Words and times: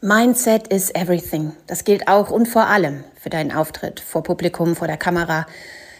Mindset 0.00 0.68
is 0.68 0.90
everything. 0.94 1.54
Das 1.66 1.82
gilt 1.82 2.06
auch 2.06 2.30
und 2.30 2.46
vor 2.46 2.68
allem 2.68 3.02
für 3.20 3.30
deinen 3.30 3.50
Auftritt 3.50 3.98
vor 3.98 4.22
Publikum, 4.22 4.76
vor 4.76 4.86
der 4.86 4.96
Kamera. 4.96 5.44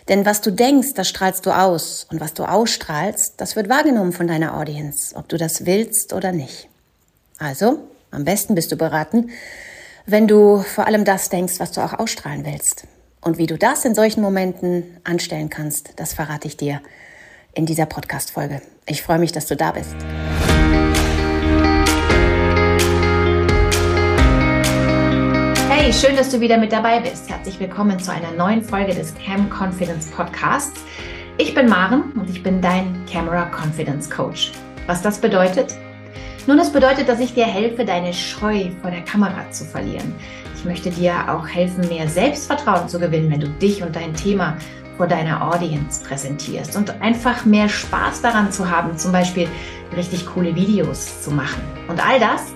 Denn 0.06 0.24
was 0.24 0.40
du 0.40 0.52
denkst, 0.52 0.94
das 0.94 1.08
strahlst 1.08 1.44
du 1.46 1.50
aus. 1.50 2.06
Und 2.08 2.20
was 2.20 2.32
du 2.32 2.44
ausstrahlst, 2.44 3.34
das 3.38 3.56
wird 3.56 3.68
wahrgenommen 3.68 4.12
von 4.12 4.28
deiner 4.28 4.56
Audience, 4.56 5.16
ob 5.16 5.28
du 5.28 5.36
das 5.36 5.66
willst 5.66 6.12
oder 6.12 6.30
nicht. 6.30 6.68
Also, 7.38 7.80
am 8.12 8.24
besten 8.24 8.54
bist 8.54 8.70
du 8.70 8.76
beraten, 8.76 9.30
wenn 10.06 10.28
du 10.28 10.60
vor 10.60 10.86
allem 10.86 11.04
das 11.04 11.28
denkst, 11.28 11.54
was 11.58 11.72
du 11.72 11.80
auch 11.80 11.98
ausstrahlen 11.98 12.46
willst. 12.46 12.84
Und 13.20 13.36
wie 13.36 13.48
du 13.48 13.58
das 13.58 13.84
in 13.84 13.96
solchen 13.96 14.22
Momenten 14.22 14.84
anstellen 15.02 15.50
kannst, 15.50 15.94
das 15.96 16.12
verrate 16.12 16.46
ich 16.46 16.56
dir 16.56 16.80
in 17.52 17.66
dieser 17.66 17.86
Podcast-Folge. 17.86 18.62
Ich 18.86 19.02
freue 19.02 19.18
mich, 19.18 19.32
dass 19.32 19.46
du 19.46 19.56
da 19.56 19.72
bist. 19.72 19.96
Hey, 25.88 25.94
schön, 25.94 26.16
dass 26.16 26.28
du 26.28 26.38
wieder 26.38 26.58
mit 26.58 26.70
dabei 26.70 27.00
bist. 27.00 27.30
Herzlich 27.30 27.58
willkommen 27.58 27.98
zu 27.98 28.12
einer 28.12 28.30
neuen 28.32 28.62
Folge 28.62 28.94
des 28.94 29.14
Cam 29.14 29.48
Confidence 29.48 30.10
Podcasts. 30.10 30.82
Ich 31.38 31.54
bin 31.54 31.66
Maren 31.66 32.12
und 32.12 32.28
ich 32.28 32.42
bin 32.42 32.60
dein 32.60 33.06
Camera 33.10 33.46
Confidence 33.46 34.10
Coach. 34.10 34.52
Was 34.86 35.00
das 35.00 35.18
bedeutet? 35.18 35.74
Nun, 36.46 36.58
das 36.58 36.70
bedeutet, 36.70 37.08
dass 37.08 37.20
ich 37.20 37.32
dir 37.32 37.46
helfe, 37.46 37.86
deine 37.86 38.12
Scheu 38.12 38.66
vor 38.82 38.90
der 38.90 39.00
Kamera 39.00 39.50
zu 39.50 39.64
verlieren. 39.64 40.14
Ich 40.56 40.66
möchte 40.66 40.90
dir 40.90 41.14
auch 41.26 41.48
helfen, 41.48 41.88
mehr 41.88 42.06
Selbstvertrauen 42.06 42.86
zu 42.86 43.00
gewinnen, 43.00 43.30
wenn 43.30 43.40
du 43.40 43.48
dich 43.48 43.82
und 43.82 43.96
dein 43.96 44.12
Thema 44.12 44.58
vor 44.98 45.06
deiner 45.06 45.54
Audience 45.54 46.04
präsentierst 46.04 46.76
und 46.76 47.00
einfach 47.00 47.46
mehr 47.46 47.70
Spaß 47.70 48.20
daran 48.20 48.52
zu 48.52 48.68
haben, 48.70 48.98
zum 48.98 49.12
Beispiel 49.12 49.48
richtig 49.96 50.26
coole 50.26 50.54
Videos 50.54 51.22
zu 51.22 51.30
machen. 51.30 51.62
Und 51.88 52.06
all 52.06 52.20
das 52.20 52.52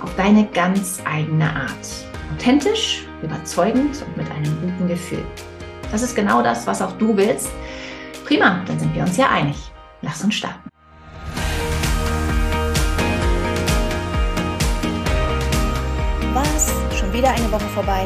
auf 0.00 0.16
deine 0.16 0.46
ganz 0.46 1.02
eigene 1.04 1.54
Art. 1.54 2.09
Authentisch, 2.34 3.06
überzeugend 3.22 4.02
und 4.02 4.16
mit 4.16 4.30
einem 4.30 4.60
guten 4.60 4.88
Gefühl. 4.88 5.24
Das 5.90 6.02
ist 6.02 6.14
genau 6.14 6.42
das, 6.42 6.66
was 6.66 6.80
auch 6.80 6.92
du 6.92 7.16
willst. 7.16 7.48
Prima, 8.24 8.62
dann 8.66 8.78
sind 8.78 8.94
wir 8.94 9.02
uns 9.02 9.16
ja 9.16 9.28
einig. 9.28 9.56
Lass 10.02 10.22
uns 10.22 10.36
starten. 10.36 10.68
Was? 16.32 16.72
Schon 16.98 17.12
wieder 17.12 17.30
eine 17.30 17.50
Woche 17.50 17.68
vorbei? 17.74 18.04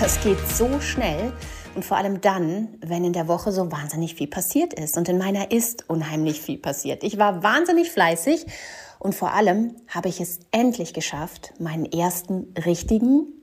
Das 0.00 0.20
geht 0.20 0.38
so 0.48 0.80
schnell. 0.80 1.32
Und 1.74 1.84
vor 1.84 1.96
allem 1.96 2.20
dann, 2.20 2.68
wenn 2.80 3.04
in 3.04 3.12
der 3.12 3.28
Woche 3.28 3.52
so 3.52 3.70
wahnsinnig 3.70 4.14
viel 4.14 4.28
passiert 4.28 4.74
ist. 4.74 4.96
Und 4.96 5.08
in 5.08 5.18
meiner 5.18 5.50
ist 5.50 5.88
unheimlich 5.88 6.40
viel 6.40 6.58
passiert. 6.58 7.02
Ich 7.02 7.18
war 7.18 7.42
wahnsinnig 7.42 7.90
fleißig 7.90 8.46
und 8.98 9.14
vor 9.14 9.32
allem 9.32 9.76
habe 9.88 10.08
ich 10.08 10.20
es 10.20 10.40
endlich 10.50 10.94
geschafft, 10.94 11.52
meinen 11.58 11.84
ersten 11.84 12.54
richtigen 12.64 13.37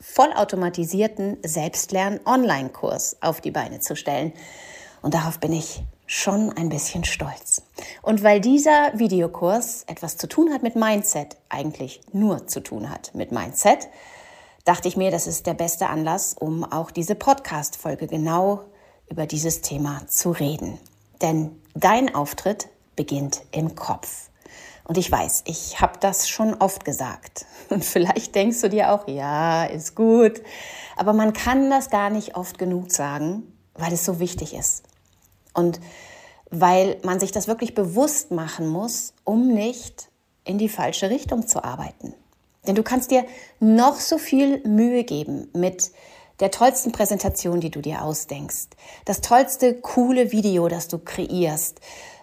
vollautomatisierten 0.00 1.38
Selbstlern-Online-Kurs 1.42 3.16
auf 3.20 3.40
die 3.40 3.50
Beine 3.50 3.80
zu 3.80 3.96
stellen. 3.96 4.32
Und 5.02 5.14
darauf 5.14 5.38
bin 5.38 5.52
ich 5.52 5.82
schon 6.06 6.52
ein 6.56 6.68
bisschen 6.68 7.04
stolz. 7.04 7.62
Und 8.02 8.22
weil 8.22 8.40
dieser 8.40 8.92
Videokurs 8.94 9.84
etwas 9.88 10.16
zu 10.16 10.28
tun 10.28 10.52
hat 10.52 10.62
mit 10.62 10.76
Mindset, 10.76 11.36
eigentlich 11.48 12.00
nur 12.12 12.46
zu 12.46 12.60
tun 12.60 12.90
hat 12.90 13.14
mit 13.14 13.32
Mindset, 13.32 13.88
dachte 14.64 14.88
ich 14.88 14.96
mir, 14.96 15.10
das 15.10 15.26
ist 15.26 15.46
der 15.46 15.54
beste 15.54 15.88
Anlass, 15.88 16.34
um 16.34 16.64
auch 16.64 16.90
diese 16.90 17.14
Podcast-Folge 17.14 18.06
genau 18.06 18.64
über 19.08 19.26
dieses 19.26 19.60
Thema 19.60 20.06
zu 20.08 20.30
reden. 20.30 20.78
Denn 21.22 21.60
dein 21.74 22.14
Auftritt 22.14 22.68
beginnt 22.94 23.42
im 23.50 23.74
Kopf. 23.74 24.30
Und 24.86 24.98
ich 24.98 25.10
weiß, 25.10 25.42
ich 25.46 25.80
habe 25.80 25.98
das 25.98 26.28
schon 26.28 26.54
oft 26.54 26.84
gesagt. 26.84 27.44
Und 27.70 27.84
vielleicht 27.84 28.34
denkst 28.34 28.60
du 28.60 28.68
dir 28.68 28.92
auch, 28.92 29.08
ja, 29.08 29.64
ist 29.64 29.94
gut. 29.94 30.42
Aber 30.96 31.12
man 31.12 31.32
kann 31.32 31.70
das 31.70 31.90
gar 31.90 32.10
nicht 32.10 32.36
oft 32.36 32.56
genug 32.58 32.92
sagen, 32.92 33.52
weil 33.74 33.92
es 33.92 34.04
so 34.04 34.20
wichtig 34.20 34.54
ist. 34.54 34.84
Und 35.54 35.80
weil 36.50 36.98
man 37.02 37.18
sich 37.18 37.32
das 37.32 37.48
wirklich 37.48 37.74
bewusst 37.74 38.30
machen 38.30 38.68
muss, 38.68 39.12
um 39.24 39.48
nicht 39.48 40.08
in 40.44 40.58
die 40.58 40.68
falsche 40.68 41.10
Richtung 41.10 41.48
zu 41.48 41.64
arbeiten. 41.64 42.14
Denn 42.66 42.76
du 42.76 42.84
kannst 42.84 43.10
dir 43.10 43.24
noch 43.58 43.98
so 43.98 44.18
viel 44.18 44.60
Mühe 44.66 45.02
geben 45.02 45.48
mit 45.52 45.90
der 46.40 46.50
tollsten 46.50 46.92
Präsentation, 46.92 47.60
die 47.60 47.70
du 47.70 47.80
dir 47.80 48.02
ausdenkst, 48.02 48.68
das 49.04 49.20
tollste 49.20 49.74
coole 49.74 50.32
Video, 50.32 50.68
das 50.68 50.86
du 50.86 50.98
kreierst, 50.98 51.80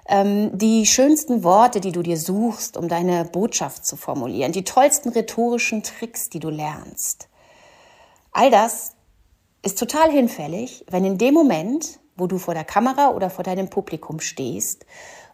die 0.09 0.85
schönsten 0.85 1.43
Worte, 1.43 1.79
die 1.79 1.93
du 1.93 2.01
dir 2.01 2.17
suchst, 2.17 2.75
um 2.75 2.89
deine 2.89 3.23
Botschaft 3.23 3.85
zu 3.85 3.95
formulieren, 3.95 4.51
die 4.51 4.65
tollsten 4.65 5.09
rhetorischen 5.09 5.81
Tricks, 5.81 6.29
die 6.29 6.39
du 6.39 6.49
lernst. 6.49 7.29
All 8.33 8.51
das 8.51 8.95
ist 9.61 9.79
total 9.79 10.11
hinfällig, 10.11 10.85
wenn 10.89 11.05
in 11.05 11.17
dem 11.17 11.33
Moment, 11.33 11.99
wo 12.17 12.27
du 12.27 12.37
vor 12.37 12.53
der 12.53 12.65
Kamera 12.65 13.11
oder 13.11 13.29
vor 13.29 13.43
deinem 13.43 13.69
Publikum 13.69 14.19
stehst 14.19 14.85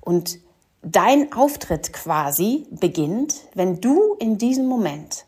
und 0.01 0.39
dein 0.81 1.33
Auftritt 1.33 1.91
quasi 1.91 2.67
beginnt, 2.69 3.35
wenn 3.55 3.81
du 3.81 4.13
in 4.19 4.37
diesem 4.37 4.67
Moment 4.67 5.25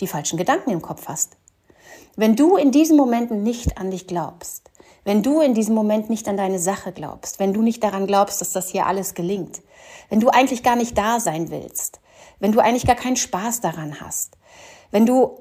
die 0.00 0.06
falschen 0.06 0.38
Gedanken 0.38 0.70
im 0.70 0.82
Kopf 0.82 1.08
hast. 1.08 1.36
Wenn 2.16 2.36
du 2.36 2.56
in 2.56 2.72
diesen 2.72 2.96
Momenten 2.96 3.42
nicht 3.42 3.78
an 3.78 3.90
dich 3.90 4.06
glaubst, 4.06 4.70
wenn 5.08 5.22
du 5.22 5.40
in 5.40 5.54
diesem 5.54 5.74
Moment 5.74 6.10
nicht 6.10 6.28
an 6.28 6.36
deine 6.36 6.58
Sache 6.58 6.92
glaubst, 6.92 7.38
wenn 7.38 7.54
du 7.54 7.62
nicht 7.62 7.82
daran 7.82 8.06
glaubst, 8.06 8.42
dass 8.42 8.52
das 8.52 8.68
hier 8.68 8.84
alles 8.84 9.14
gelingt, 9.14 9.62
wenn 10.10 10.20
du 10.20 10.28
eigentlich 10.28 10.62
gar 10.62 10.76
nicht 10.76 10.98
da 10.98 11.18
sein 11.18 11.50
willst, 11.50 12.00
wenn 12.40 12.52
du 12.52 12.60
eigentlich 12.60 12.84
gar 12.84 12.94
keinen 12.94 13.16
Spaß 13.16 13.62
daran 13.62 14.02
hast, 14.02 14.36
wenn 14.90 15.06
du 15.06 15.38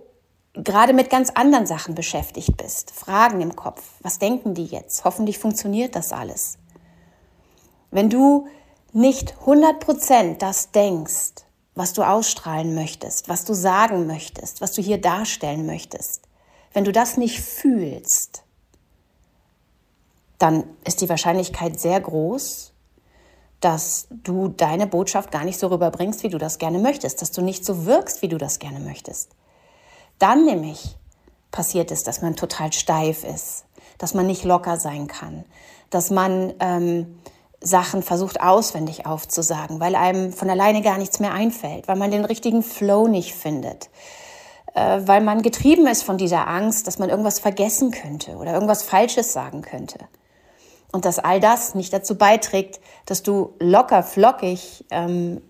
gerade 0.53 0.94
mit 0.94 1.09
ganz 1.09 1.31
anderen 1.31 1.66
Sachen 1.66 1.95
beschäftigt 1.95 2.56
bist, 2.56 2.91
Fragen 2.91 3.41
im 3.41 3.57
Kopf, 3.57 3.83
was 4.00 4.19
denken 4.19 4.53
die 4.53 4.67
jetzt? 4.67 5.03
Hoffentlich 5.03 5.38
funktioniert 5.38 5.97
das 5.97 6.13
alles. 6.13 6.57
Wenn 7.91 8.09
du 8.09 8.47
nicht 8.94 9.35
100% 9.45 10.38
das 10.38 10.72
denkst, 10.72 11.44
was 11.75 11.91
du 11.91 12.03
ausstrahlen 12.03 12.73
möchtest, 12.73 13.27
was 13.27 13.44
du 13.44 13.53
sagen 13.53 14.07
möchtest, 14.07 14.61
was 14.61 14.72
du 14.72 14.81
hier 14.81 15.01
darstellen 15.01 15.66
möchtest, 15.66 16.22
wenn 16.72 16.85
du 16.85 16.94
das 16.94 17.17
nicht 17.17 17.41
fühlst, 17.41 18.45
dann 20.38 20.64
ist 20.86 21.02
die 21.02 21.09
Wahrscheinlichkeit 21.09 21.80
sehr 21.80 22.00
groß, 22.00 22.74
dass 23.59 24.08
du 24.12 24.50
deine 24.50 24.86
Botschaft 24.86 25.31
gar 25.31 25.44
nicht 25.44 25.59
so 25.59 25.68
rüberbringst, 25.68 26.24
wie 26.24 26.30
du 26.30 26.38
das 26.38 26.59
gerne 26.59 26.78
möchtest, 26.78 27.22
dass 27.22 27.31
du 27.31 27.42
nicht 27.42 27.66
so 27.66 27.86
wirkst, 27.86 28.22
wie 28.22 28.28
du 28.28 28.38
das 28.38 28.59
gerne 28.59 28.80
möchtest. 28.80 29.31
Dann 30.20 30.46
nämlich 30.46 30.96
passiert 31.52 31.92
es, 31.92 32.03
dass 32.03 32.22
man 32.22 32.36
total 32.36 32.72
steif 32.72 33.24
ist, 33.24 33.66
dass 33.98 34.14
man 34.14 34.28
nicht 34.28 34.44
locker 34.44 34.78
sein 34.78 35.08
kann, 35.08 35.44
dass 35.90 36.12
man 36.12 36.54
ähm, 36.59 37.19
Sachen 37.59 38.04
versucht 38.04 38.42
auswendig 38.42 39.08
aufzusagen, 39.08 39.80
weil 39.80 39.96
einem 39.96 40.34
von 40.34 40.50
alleine 40.50 40.84
gar 40.84 41.00
nichts 41.00 41.19
mehr 41.19 41.34
einfällt, 41.34 41.88
weil 41.88 41.96
man 41.96 42.12
den 42.12 42.25
richtigen 42.25 42.62
Flow 42.62 43.08
nicht 43.08 43.34
findet, 43.34 43.90
äh, 44.75 45.02
weil 45.06 45.22
man 45.22 45.42
getrieben 45.42 45.88
ist 45.88 46.04
von 46.04 46.19
dieser 46.19 46.48
Angst, 46.48 46.86
dass 46.86 47.00
man 47.00 47.09
irgendwas 47.09 47.40
vergessen 47.40 47.90
könnte 47.90 48.36
oder 48.36 48.54
irgendwas 48.54 48.84
Falsches 48.84 49.34
sagen 49.34 49.64
könnte 49.64 49.98
und 50.92 51.06
dass 51.06 51.20
all 51.20 51.40
das 51.40 51.75
nicht 51.75 51.94
dazu 51.94 52.18
beiträgt, 52.18 52.80
dass 53.06 53.24
du 53.24 53.53
locker, 53.59 54.03
flockig, 54.03 54.86
ähm, 54.92 55.42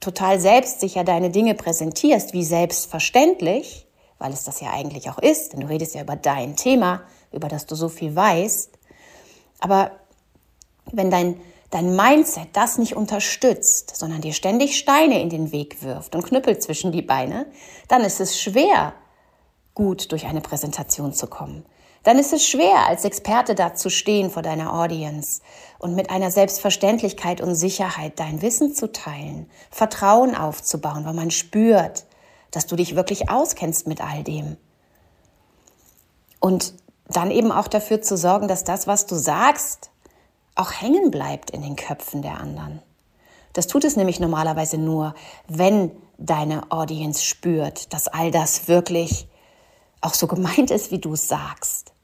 total 0.00 0.38
selbstsicher 0.38 1.04
deine 1.04 1.30
Dinge 1.30 1.54
präsentierst, 1.54 2.32
wie 2.32 2.44
selbstverständlich, 2.44 3.86
weil 4.18 4.32
es 4.32 4.44
das 4.44 4.60
ja 4.60 4.70
eigentlich 4.70 5.10
auch 5.10 5.18
ist, 5.18 5.52
denn 5.52 5.60
du 5.60 5.68
redest 5.68 5.94
ja 5.94 6.02
über 6.02 6.16
dein 6.16 6.56
Thema, 6.56 7.02
über 7.32 7.48
das 7.48 7.66
du 7.66 7.74
so 7.74 7.88
viel 7.88 8.14
weißt. 8.14 8.78
Aber 9.58 9.90
wenn 10.92 11.10
dein, 11.10 11.40
dein 11.70 11.96
Mindset 11.96 12.48
das 12.52 12.78
nicht 12.78 12.94
unterstützt, 12.94 13.96
sondern 13.96 14.20
dir 14.20 14.32
ständig 14.32 14.78
Steine 14.78 15.20
in 15.20 15.30
den 15.30 15.50
Weg 15.50 15.82
wirft 15.82 16.14
und 16.14 16.24
Knüppel 16.24 16.58
zwischen 16.58 16.92
die 16.92 17.02
Beine, 17.02 17.46
dann 17.88 18.02
ist 18.02 18.20
es 18.20 18.40
schwer, 18.40 18.94
gut 19.74 20.12
durch 20.12 20.26
eine 20.26 20.40
Präsentation 20.40 21.12
zu 21.12 21.26
kommen 21.26 21.64
dann 22.06 22.20
ist 22.20 22.32
es 22.32 22.46
schwer, 22.46 22.86
als 22.86 23.04
Experte 23.04 23.56
da 23.56 23.74
zu 23.74 23.90
stehen 23.90 24.30
vor 24.30 24.42
deiner 24.42 24.72
Audience 24.72 25.42
und 25.80 25.96
mit 25.96 26.08
einer 26.08 26.30
Selbstverständlichkeit 26.30 27.40
und 27.40 27.56
Sicherheit 27.56 28.20
dein 28.20 28.42
Wissen 28.42 28.72
zu 28.72 28.92
teilen, 28.92 29.50
Vertrauen 29.72 30.36
aufzubauen, 30.36 31.04
weil 31.04 31.14
man 31.14 31.32
spürt, 31.32 32.04
dass 32.52 32.68
du 32.68 32.76
dich 32.76 32.94
wirklich 32.94 33.28
auskennst 33.28 33.88
mit 33.88 34.00
all 34.00 34.22
dem. 34.22 34.56
Und 36.38 36.74
dann 37.08 37.32
eben 37.32 37.50
auch 37.50 37.66
dafür 37.66 38.00
zu 38.00 38.16
sorgen, 38.16 38.46
dass 38.46 38.62
das, 38.62 38.86
was 38.86 39.06
du 39.06 39.16
sagst, 39.16 39.90
auch 40.54 40.70
hängen 40.70 41.10
bleibt 41.10 41.50
in 41.50 41.62
den 41.62 41.74
Köpfen 41.74 42.22
der 42.22 42.38
anderen. 42.38 42.80
Das 43.52 43.66
tut 43.66 43.84
es 43.84 43.96
nämlich 43.96 44.20
normalerweise 44.20 44.78
nur, 44.78 45.16
wenn 45.48 45.90
deine 46.18 46.70
Audience 46.70 47.24
spürt, 47.24 47.92
dass 47.92 48.06
all 48.06 48.30
das 48.30 48.68
wirklich 48.68 49.26
auch 50.00 50.14
so 50.14 50.28
gemeint 50.28 50.70
ist, 50.70 50.92
wie 50.92 51.00
du 51.00 51.14
es 51.14 51.26
sagst. 51.26 51.95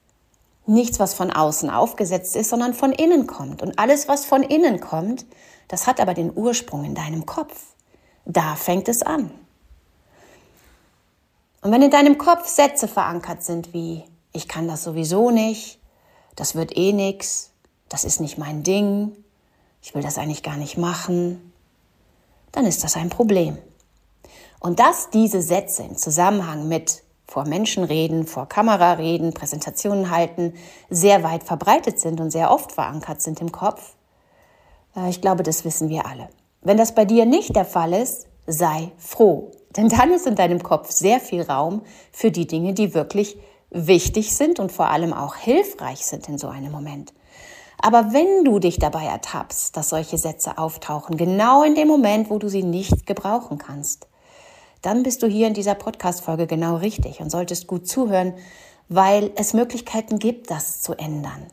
Nichts, 0.67 1.01
was 1.01 1.15
von 1.15 1.31
außen 1.31 1.71
aufgesetzt 1.71 2.37
ist, 2.37 2.51
sondern 2.51 2.75
von 2.75 2.93
innen 2.93 3.27
kommt. 3.27 3.63
Und 3.63 3.79
alles, 3.79 4.09
was 4.09 4.25
von 4.25 4.43
innen 4.43 4.81
kommt, 4.81 5.27
das 5.69 5.87
hat 5.87 6.01
aber 6.01 6.15
den 6.15 6.33
Ursprung 6.35 6.85
in 6.85 6.95
deinem 6.95 7.27
Kopf. 7.27 7.61
Da 8.25 8.55
fängt 8.55 8.89
es 8.89 9.03
an. 9.03 9.33
Und 11.63 11.71
wenn 11.71 11.83
in 11.83 11.91
deinem 11.91 12.19
Kopf 12.19 12.49
Sätze 12.49 12.89
verankert 12.89 13.43
sind 13.43 13.73
wie, 13.73 14.05
ich 14.33 14.49
kann 14.49 14.69
das 14.69 14.85
sowieso 14.85 15.31
nicht, 15.31 15.81
das 16.37 16.55
wird 16.55 16.77
eh 16.77 16.93
nix, 16.93 17.51
das 17.89 18.05
ist 18.05 18.21
nicht 18.21 18.39
mein 18.39 18.63
Ding, 18.63 19.17
ich 19.81 19.95
will 19.95 20.03
das 20.03 20.19
eigentlich 20.19 20.43
gar 20.43 20.57
nicht 20.57 20.77
machen, 20.77 21.53
dann 22.51 22.67
ist 22.67 22.85
das 22.85 22.97
ein 22.97 23.11
Problem. 23.11 23.59
Und 24.61 24.79
dass 24.79 25.11
diese 25.11 25.43
Sätze 25.43 25.83
im 25.83 25.97
Zusammenhang 25.97 26.69
mit 26.69 27.02
vor 27.33 27.47
Menschen 27.47 27.83
reden, 27.83 28.27
vor 28.27 28.47
Kamera 28.47 28.93
reden, 28.93 29.33
Präsentationen 29.33 30.11
halten, 30.11 30.53
sehr 30.91 31.23
weit 31.23 31.45
verbreitet 31.45 31.99
sind 31.99 32.21
und 32.21 32.31
sehr 32.31 32.51
oft 32.51 32.73
verankert 32.73 33.23
sind 33.23 33.41
im 33.41 33.51
Kopf, 33.51 33.95
äh, 34.95 35.09
ich 35.09 35.23
glaube, 35.23 35.43
das 35.43 35.65
wissen 35.65 35.89
wir 35.89 36.07
alle. 36.07 36.29
Wenn 36.61 36.77
das 36.77 36.95
bei 36.95 37.07
dir 37.07 37.25
nicht 37.25 37.57
der 37.57 37.65
Fall 37.65 37.95
ist, 37.95 38.27
sei 38.47 38.93
froh. 38.99 39.51
Denn 39.77 39.89
dann 39.89 40.13
ist 40.13 40.27
in 40.27 40.35
deinem 40.35 40.63
Kopf 40.63 40.91
sehr 40.91 41.21
viel 41.21 41.43
Raum 41.43 41.83
für 42.13 42.31
die 42.31 42.47
Dinge, 42.47 42.75
die 42.75 42.93
wirklich 42.93 43.39
wichtig 43.71 44.37
sind 44.37 44.61
und 44.61 44.71
vor 44.71 44.89
allem 44.89 45.15
auch 45.15 45.35
hilfreich 45.35 46.05
sind 46.05 46.29
in 46.29 46.37
so 46.37 46.49
einem 46.49 46.71
Moment. 46.71 47.15
Aber 47.79 48.13
wenn 48.13 48.45
du 48.45 48.59
dich 48.59 48.79
dabei 48.79 49.07
ertappst, 49.07 49.75
dass 49.75 49.89
solche 49.89 50.19
Sätze 50.19 50.59
auftauchen, 50.59 51.17
genau 51.17 51.63
in 51.63 51.75
dem 51.75 51.89
Moment, 51.89 52.29
wo 52.29 52.39
du 52.39 52.49
sie 52.49 52.63
nicht 52.63 53.07
gebrauchen 53.07 53.57
kannst, 53.57 54.07
dann 54.83 55.03
bist 55.03 55.23
du 55.23 55.27
hier 55.27 55.47
in 55.47 55.55
dieser 55.55 55.75
Podcast-Folge 55.75 56.47
genau 56.47 56.77
richtig 56.77 57.21
und 57.21 57.31
solltest 57.31 57.67
gut 57.67 57.89
zuhören, 57.89 58.35
weil 58.89 59.31
es 59.37 59.55
Möglichkeiten 59.55 60.19
gibt, 60.19 60.51
das 60.51 60.83
zu 60.83 60.95
ändern. 60.95 61.47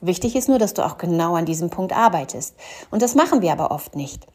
Wichtig 0.00 0.36
ist 0.36 0.48
nur, 0.48 0.58
dass 0.58 0.74
du 0.74 0.84
auch 0.84 0.98
genau 0.98 1.34
an 1.34 1.46
diesem 1.46 1.70
Punkt 1.70 1.92
arbeitest. 1.92 2.54
Und 2.90 3.02
das 3.02 3.14
machen 3.14 3.42
wir 3.42 3.52
aber 3.52 3.70
oft 3.70 3.96
nicht. 3.96 4.26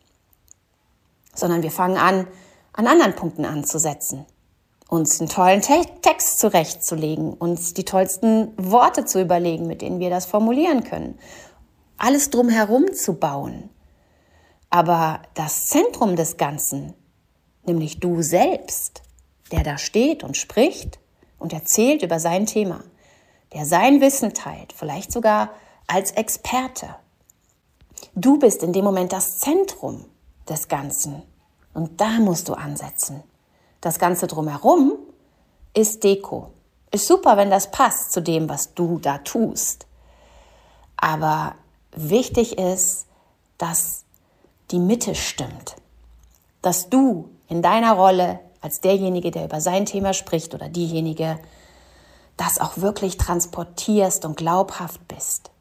Sondern 1.34 1.64
wir 1.64 1.72
fangen 1.72 1.98
an, 1.98 2.28
an 2.74 2.88
anderen 2.88 3.16
Punkten 3.16 3.46
anzusetzen 3.46 4.26
uns 4.88 5.20
einen 5.20 5.30
tollen 5.30 5.62
Te 5.62 5.82
Text 6.02 6.40
zurechtzulegen, 6.40 7.34
uns 7.34 7.74
die 7.74 7.86
tollsten 7.86 8.54
Worte 8.58 9.06
zu 9.06 9.20
überlegen, 9.20 9.68
mit 9.68 9.82
denen 9.82 10.00
wir 10.00 10.10
das 10.10 10.26
formulieren 10.26 10.84
können. 10.84 11.18
Alles 11.98 12.30
drumherum 12.30 12.94
zu 12.94 13.14
bauen. 13.14 13.70
Aber 14.70 15.22
das 15.34 15.66
Zentrum 15.66 16.16
des 16.16 16.38
Ganzen, 16.38 16.94
nämlich 17.68 18.00
du 18.00 18.22
selbst, 18.22 19.04
der 19.52 19.64
da 19.64 19.78
steht 19.78 20.24
und 20.24 20.38
spricht 20.38 21.00
und 21.40 21.54
erzählt 21.54 22.02
über 22.02 22.20
sein 22.20 22.46
Thema, 22.46 22.84
der 23.54 23.66
sein 23.66 24.02
Wissen 24.02 24.34
teilt, 24.34 24.74
vielleicht 24.74 25.12
sogar 25.12 25.52
als 25.88 26.12
Experte. 26.12 26.96
Du 28.16 28.40
bist 28.40 28.64
in 28.64 28.74
dem 28.74 28.86
Moment 28.86 29.14
das 29.14 29.40
Zentrum 29.40 30.06
des 30.48 30.68
Ganzen 30.68 31.24
und 31.74 32.00
da 32.02 32.20
musst 32.20 32.50
du 32.50 32.54
ansetzen. 32.54 33.24
Das 33.82 34.00
Ganze 34.00 34.28
drumherum 34.28 34.94
ist 35.74 36.04
Deko. 36.04 36.52
Ist 36.92 37.08
super, 37.08 37.38
wenn 37.38 37.50
das 37.50 37.72
passt 37.72 38.14
zu 38.14 38.22
dem, 38.22 38.48
was 38.50 38.74
du 38.74 39.00
da 39.00 39.18
tust. 39.20 39.86
Aber 40.98 41.56
wichtig 41.92 42.58
ist, 42.58 43.06
dass 43.58 44.06
die 44.72 44.80
Mitte 44.80 45.14
stimmt. 45.14 45.76
Dass 46.62 46.90
du 46.90 47.30
in 47.48 47.62
deiner 47.62 47.94
Rolle 47.94 48.40
als 48.62 48.82
derjenige, 48.82 49.32
der 49.32 49.46
über 49.46 49.62
sein 49.62 49.86
Thema 49.86 50.14
spricht 50.14 50.54
oder 50.54 50.70
diejenige, 50.70 51.38
das 52.38 52.60
auch 52.60 52.78
wirklich 52.78 53.18
transportierst 53.18 54.26
und 54.26 54.38
glaubhaft 54.38 55.08
bist. 55.08 55.52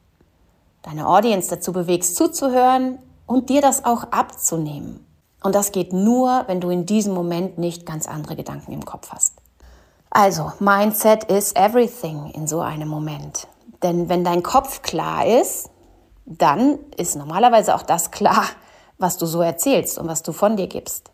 Deine 0.82 1.06
Audience 1.06 1.48
dazu 1.48 1.72
bewegst, 1.72 2.16
zuzuhören 2.16 2.98
und 3.26 3.48
dir 3.48 3.60
das 3.60 3.84
auch 3.84 4.04
abzunehmen. 4.04 5.06
Und 5.42 5.54
das 5.54 5.72
geht 5.72 5.92
nur, 5.92 6.44
wenn 6.46 6.60
du 6.60 6.70
in 6.70 6.86
diesem 6.86 7.14
Moment 7.14 7.58
nicht 7.58 7.86
ganz 7.86 8.08
andere 8.08 8.36
Gedanken 8.36 8.72
im 8.72 8.84
Kopf 8.84 9.10
hast. 9.10 9.34
Also, 10.10 10.52
Mindset 10.58 11.24
is 11.24 11.52
everything 11.54 12.30
in 12.30 12.46
so 12.46 12.60
einem 12.60 12.88
Moment. 12.88 13.46
Denn 13.82 14.08
wenn 14.08 14.24
dein 14.24 14.42
Kopf 14.42 14.82
klar 14.82 15.26
ist, 15.26 15.68
dann 16.24 16.78
ist 16.96 17.16
normalerweise 17.16 17.74
auch 17.74 17.82
das 17.82 18.10
klar, 18.10 18.44
was 18.96 19.18
du 19.18 19.26
so 19.26 19.42
erzählst 19.42 19.98
und 19.98 20.08
was 20.08 20.22
du 20.22 20.32
von 20.32 20.56
dir 20.56 20.68
gibst. 20.68 21.10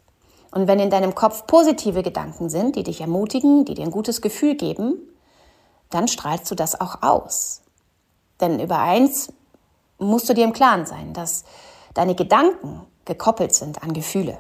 Und 0.51 0.67
wenn 0.67 0.81
in 0.81 0.91
deinem 0.91 1.15
Kopf 1.15 1.47
positive 1.47 2.03
Gedanken 2.03 2.49
sind, 2.49 2.77
die 2.77 2.83
dich 2.83 3.01
ermutigen, 3.01 3.65
die 3.65 3.75
dir 3.75 3.85
ein 3.85 3.91
gutes 3.91 4.21
Gefühl 4.21 4.57
geben, 4.57 4.97
dann 5.91 6.09
strahlst 6.09 6.51
du 6.51 6.55
das 6.55 6.81
auch 6.81 7.03
aus. 7.03 7.63
Denn 8.41 8.59
über 8.59 8.79
eins 8.79 9.33
musst 9.99 10.29
du 10.29 10.35
dir 10.35 10.45
im 10.45 10.53
Klaren 10.53 10.87
sein, 10.87 11.13
dass 11.13 11.45
deine 11.95 12.15
Gedanken 12.15 12.81
gekoppelt 13.05 13.55
sind 13.55 13.83
an 13.83 13.93
Gefühle. 13.93 14.39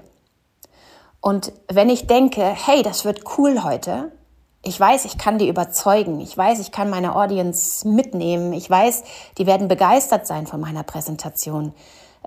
Und 1.21 1.53
wenn 1.69 1.91
ich 1.91 2.07
denke, 2.07 2.43
hey, 2.43 2.83
das 2.83 3.05
wird 3.05 3.39
cool 3.39 3.63
heute, 3.63 4.13
ich 4.63 4.79
weiß, 4.79 5.05
ich 5.07 5.17
kann 5.17 5.39
die 5.39 5.49
überzeugen, 5.49 6.21
ich 6.21 6.37
weiß, 6.37 6.61
ich 6.61 6.71
kann 6.71 6.91
meine 6.91 7.17
Audience 7.17 7.87
mitnehmen, 7.87 8.53
ich 8.53 8.69
weiß, 8.69 9.03
die 9.39 9.47
werden 9.47 9.69
begeistert 9.69 10.27
sein 10.27 10.47
von 10.47 10.61
meiner 10.61 10.83
Präsentation, 10.83 11.73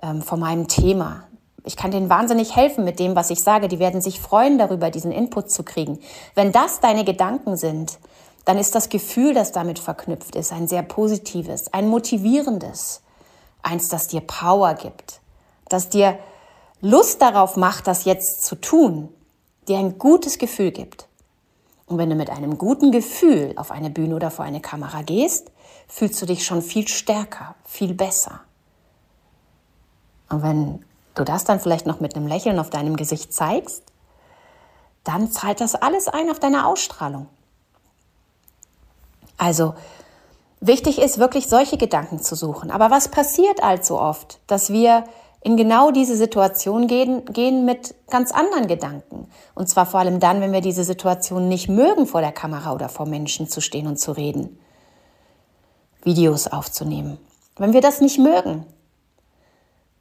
ähm, 0.02 0.22
von 0.22 0.40
meinem 0.40 0.68
Thema. 0.68 1.24
Ich 1.66 1.78
kann 1.78 1.92
denen 1.92 2.10
wahnsinnig 2.10 2.56
helfen 2.56 2.84
mit 2.84 3.00
dem, 3.00 3.16
was 3.16 3.30
ich 3.30 3.40
sage. 3.40 3.68
Die 3.68 3.80
werden 3.80 4.02
sich 4.02 4.20
freuen 4.20 4.58
darüber, 4.58 4.90
diesen 4.90 5.12
Input 5.12 5.50
zu 5.50 5.64
kriegen. 5.64 6.00
Wenn 6.36 6.52
das 6.52 6.80
deine 6.82 7.06
Gedanken 7.06 7.56
sind, 7.56 8.00
dann 8.46 8.58
ist 8.58 8.76
das 8.76 8.90
Gefühl, 8.90 9.34
das 9.34 9.54
damit 9.54 9.80
verknüpft 9.80 10.36
ist, 10.36 10.52
ein 10.52 10.68
sehr 10.68 10.84
positives, 10.84 11.72
ein 11.74 11.88
motivierendes, 11.88 13.02
eins, 13.62 13.88
das 13.88 14.08
dir 14.08 14.22
Power 14.22 14.74
gibt, 14.74 15.22
das 15.70 15.88
dir 15.90 16.20
Lust 16.82 17.22
darauf 17.22 17.56
macht, 17.56 17.88
das 17.88 18.04
jetzt 18.04 18.44
zu 18.44 18.56
tun, 18.56 19.08
dir 19.70 19.78
ein 19.78 19.98
gutes 19.98 20.38
Gefühl 20.38 20.72
gibt. 20.72 21.08
Und 21.86 21.98
wenn 21.98 22.10
du 22.10 22.16
mit 22.16 22.30
einem 22.30 22.58
guten 22.58 22.92
Gefühl 22.92 23.54
auf 23.56 23.72
eine 23.72 23.90
Bühne 23.90 24.16
oder 24.16 24.32
vor 24.32 24.44
eine 24.44 24.60
Kamera 24.60 25.02
gehst, 25.02 25.52
fühlst 25.88 26.22
du 26.22 26.26
dich 26.26 26.46
schon 26.46 26.62
viel 26.62 26.88
stärker, 26.88 27.56
viel 27.64 27.94
besser. 27.94 28.42
Und 30.30 30.44
wenn 30.44 30.86
du 31.16 31.24
das 31.24 31.44
dann 31.44 31.60
vielleicht 31.60 31.86
noch 31.86 32.00
mit 32.00 32.16
einem 32.16 32.28
Lächeln 32.28 32.60
auf 32.60 32.70
deinem 32.70 32.96
Gesicht 32.96 33.34
zeigst, 33.34 33.84
dann 35.04 35.32
zahlt 35.32 35.62
das 35.62 35.76
alles 35.76 36.08
ein 36.08 36.30
auf 36.30 36.40
deine 36.40 36.66
Ausstrahlung. 36.66 37.28
Also 39.38 39.74
wichtig 40.62 41.00
ist 41.00 41.18
wirklich 41.18 41.48
solche 41.50 41.78
Gedanken 41.78 42.22
zu 42.22 42.36
suchen. 42.36 42.72
Aber 42.72 42.90
was 42.90 43.10
passiert 43.10 43.62
allzu 43.64 44.00
oft, 44.00 44.40
dass 44.48 44.72
wir 44.72 45.04
in 45.42 45.58
genau 45.58 45.92
diese 45.92 46.16
Situation 46.16 46.88
gehen, 46.88 47.26
gehen 47.26 47.66
mit 47.66 47.96
ganz 48.10 48.32
anderen 48.32 48.68
Gedanken. 48.68 49.28
Und 49.56 49.68
zwar 49.68 49.86
vor 49.86 50.00
allem 50.00 50.22
dann, 50.22 50.40
wenn 50.40 50.54
wir 50.54 50.62
diese 50.62 50.86
Situation 50.86 51.50
nicht 51.50 51.68
mögen, 51.68 52.08
vor 52.08 52.22
der 52.22 52.32
Kamera 52.32 52.74
oder 52.74 52.88
vor 52.88 53.06
Menschen 53.06 53.50
zu 53.50 53.60
stehen 53.60 53.88
und 53.88 54.00
zu 54.00 54.14
reden, 54.14 54.58
Videos 56.04 56.48
aufzunehmen. 56.48 57.18
Wenn 57.58 57.74
wir 57.74 57.82
das 57.82 58.00
nicht 58.00 58.20
mögen, 58.20 58.66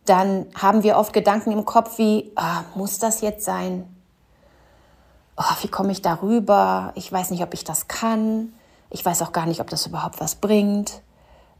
dann 0.04 0.46
haben 0.54 0.82
wir 0.82 0.96
oft 0.96 1.12
Gedanken 1.12 1.52
im 1.52 1.64
Kopf 1.64 1.98
wie, 1.98 2.32
oh, 2.36 2.78
muss 2.78 2.98
das 2.98 3.20
jetzt 3.20 3.44
sein? 3.44 3.88
Oh, 5.36 5.54
wie 5.62 5.68
komme 5.68 5.92
ich 5.92 6.02
darüber? 6.02 6.92
Ich 6.94 7.10
weiß 7.10 7.30
nicht, 7.30 7.42
ob 7.42 7.54
ich 7.54 7.64
das 7.64 7.88
kann. 7.88 8.52
Ich 8.90 9.04
weiß 9.04 9.22
auch 9.22 9.32
gar 9.32 9.46
nicht, 9.46 9.60
ob 9.60 9.70
das 9.70 9.86
überhaupt 9.86 10.20
was 10.20 10.34
bringt. 10.34 11.02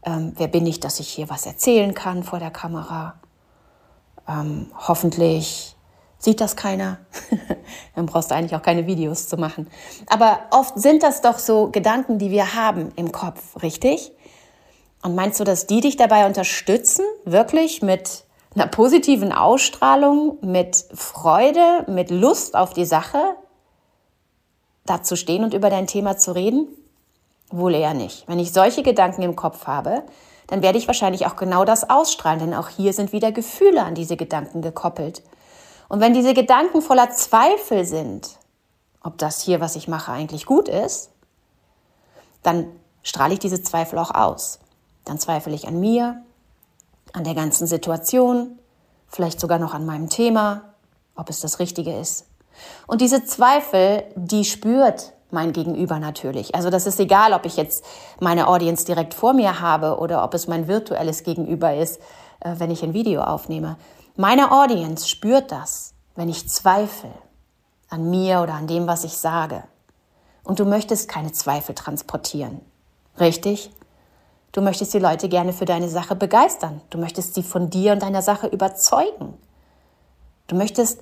Ähm, 0.05 0.33
wer 0.35 0.47
bin 0.47 0.65
ich, 0.67 0.79
dass 0.79 0.99
ich 0.99 1.09
hier 1.09 1.29
was 1.29 1.45
erzählen 1.45 1.93
kann 1.93 2.23
vor 2.23 2.39
der 2.39 2.51
Kamera? 2.51 3.15
Ähm, 4.27 4.71
hoffentlich 4.87 5.75
sieht 6.17 6.41
das 6.41 6.55
keiner. 6.55 6.99
Dann 7.95 8.05
brauchst 8.05 8.31
du 8.31 8.35
eigentlich 8.35 8.55
auch 8.55 8.61
keine 8.61 8.87
Videos 8.87 9.27
zu 9.27 9.37
machen. 9.37 9.67
Aber 10.07 10.39
oft 10.51 10.77
sind 10.79 11.03
das 11.03 11.21
doch 11.21 11.39
so 11.39 11.69
Gedanken, 11.69 12.19
die 12.19 12.29
wir 12.29 12.55
haben 12.55 12.91
im 12.95 13.11
Kopf, 13.11 13.61
richtig? 13.61 14.11
Und 15.01 15.15
meinst 15.15 15.39
du, 15.39 15.43
dass 15.43 15.67
die 15.67 15.81
dich 15.81 15.97
dabei 15.97 16.25
unterstützen, 16.25 17.03
wirklich 17.25 17.81
mit 17.81 18.25
einer 18.55 18.67
positiven 18.67 19.31
Ausstrahlung, 19.31 20.37
mit 20.41 20.85
Freude, 20.93 21.85
mit 21.87 22.11
Lust 22.11 22.55
auf 22.55 22.73
die 22.73 22.85
Sache, 22.85 23.35
da 24.85 25.01
zu 25.01 25.15
stehen 25.15 25.43
und 25.43 25.53
über 25.53 25.69
dein 25.69 25.87
Thema 25.87 26.17
zu 26.17 26.33
reden? 26.35 26.67
Wohl 27.49 27.75
eher 27.75 27.93
nicht. 27.93 28.27
Wenn 28.27 28.39
ich 28.39 28.51
solche 28.51 28.83
Gedanken 28.83 29.21
im 29.21 29.35
Kopf 29.35 29.67
habe, 29.67 30.03
dann 30.47 30.61
werde 30.61 30.77
ich 30.77 30.87
wahrscheinlich 30.87 31.25
auch 31.25 31.35
genau 31.35 31.65
das 31.65 31.89
ausstrahlen, 31.89 32.39
denn 32.39 32.53
auch 32.53 32.69
hier 32.69 32.93
sind 32.93 33.11
wieder 33.13 33.31
Gefühle 33.31 33.83
an 33.83 33.95
diese 33.95 34.17
Gedanken 34.17 34.61
gekoppelt. 34.61 35.23
Und 35.89 35.99
wenn 35.99 36.13
diese 36.13 36.33
Gedanken 36.33 36.81
voller 36.81 37.11
Zweifel 37.11 37.85
sind, 37.85 38.37
ob 39.03 39.17
das 39.17 39.41
hier, 39.41 39.61
was 39.61 39.75
ich 39.75 39.87
mache, 39.87 40.11
eigentlich 40.11 40.45
gut 40.45 40.67
ist, 40.67 41.11
dann 42.41 42.67
strahle 43.03 43.33
ich 43.33 43.39
diese 43.39 43.61
Zweifel 43.61 43.99
auch 43.99 44.13
aus. 44.13 44.59
Dann 45.05 45.19
zweifle 45.19 45.53
ich 45.53 45.67
an 45.67 45.79
mir, 45.79 46.21
an 47.13 47.23
der 47.23 47.35
ganzen 47.35 47.67
Situation, 47.67 48.59
vielleicht 49.07 49.39
sogar 49.39 49.59
noch 49.59 49.73
an 49.73 49.85
meinem 49.85 50.09
Thema, 50.09 50.73
ob 51.15 51.29
es 51.29 51.39
das 51.39 51.59
Richtige 51.59 51.97
ist. 51.97 52.25
Und 52.87 53.01
diese 53.01 53.25
Zweifel, 53.25 54.03
die 54.15 54.45
spürt 54.45 55.13
mein 55.31 55.53
Gegenüber 55.53 55.99
natürlich. 55.99 56.53
Also 56.53 56.69
das 56.69 56.85
ist 56.85 56.99
egal, 56.99 57.33
ob 57.33 57.45
ich 57.45 57.57
jetzt 57.57 57.83
meine 58.19 58.47
Audience 58.47 58.85
direkt 58.85 59.13
vor 59.13 59.33
mir 59.33 59.59
habe 59.61 59.97
oder 59.97 60.23
ob 60.23 60.33
es 60.33 60.47
mein 60.47 60.67
virtuelles 60.67 61.23
Gegenüber 61.23 61.75
ist, 61.75 61.99
äh, 62.41 62.55
wenn 62.57 62.69
ich 62.69 62.83
ein 62.83 62.93
Video 62.93 63.21
aufnehme. 63.21 63.77
Meine 64.15 64.51
Audience 64.51 65.07
spürt 65.07 65.51
das, 65.51 65.93
wenn 66.15 66.29
ich 66.29 66.49
zweifle 66.49 67.11
an 67.89 68.09
mir 68.09 68.41
oder 68.41 68.53
an 68.53 68.67
dem, 68.67 68.85
was 68.85 69.03
ich 69.03 69.17
sage. 69.17 69.63
und 70.43 70.59
du 70.59 70.65
möchtest 70.65 71.07
keine 71.07 71.31
Zweifel 71.31 71.73
transportieren. 71.73 72.59
Richtig? 73.19 73.71
Du 74.53 74.61
möchtest 74.61 74.93
die 74.93 74.99
Leute 74.99 75.29
gerne 75.29 75.51
für 75.51 75.65
deine 75.65 75.89
Sache 75.89 76.15
begeistern. 76.15 76.79
Du 76.91 76.99
möchtest 76.99 77.33
sie 77.33 77.41
von 77.41 77.71
dir 77.71 77.91
und 77.91 78.03
deiner 78.03 78.21
Sache 78.21 78.47
überzeugen. 78.47 79.33
Du 80.45 80.55
möchtest 80.55 81.01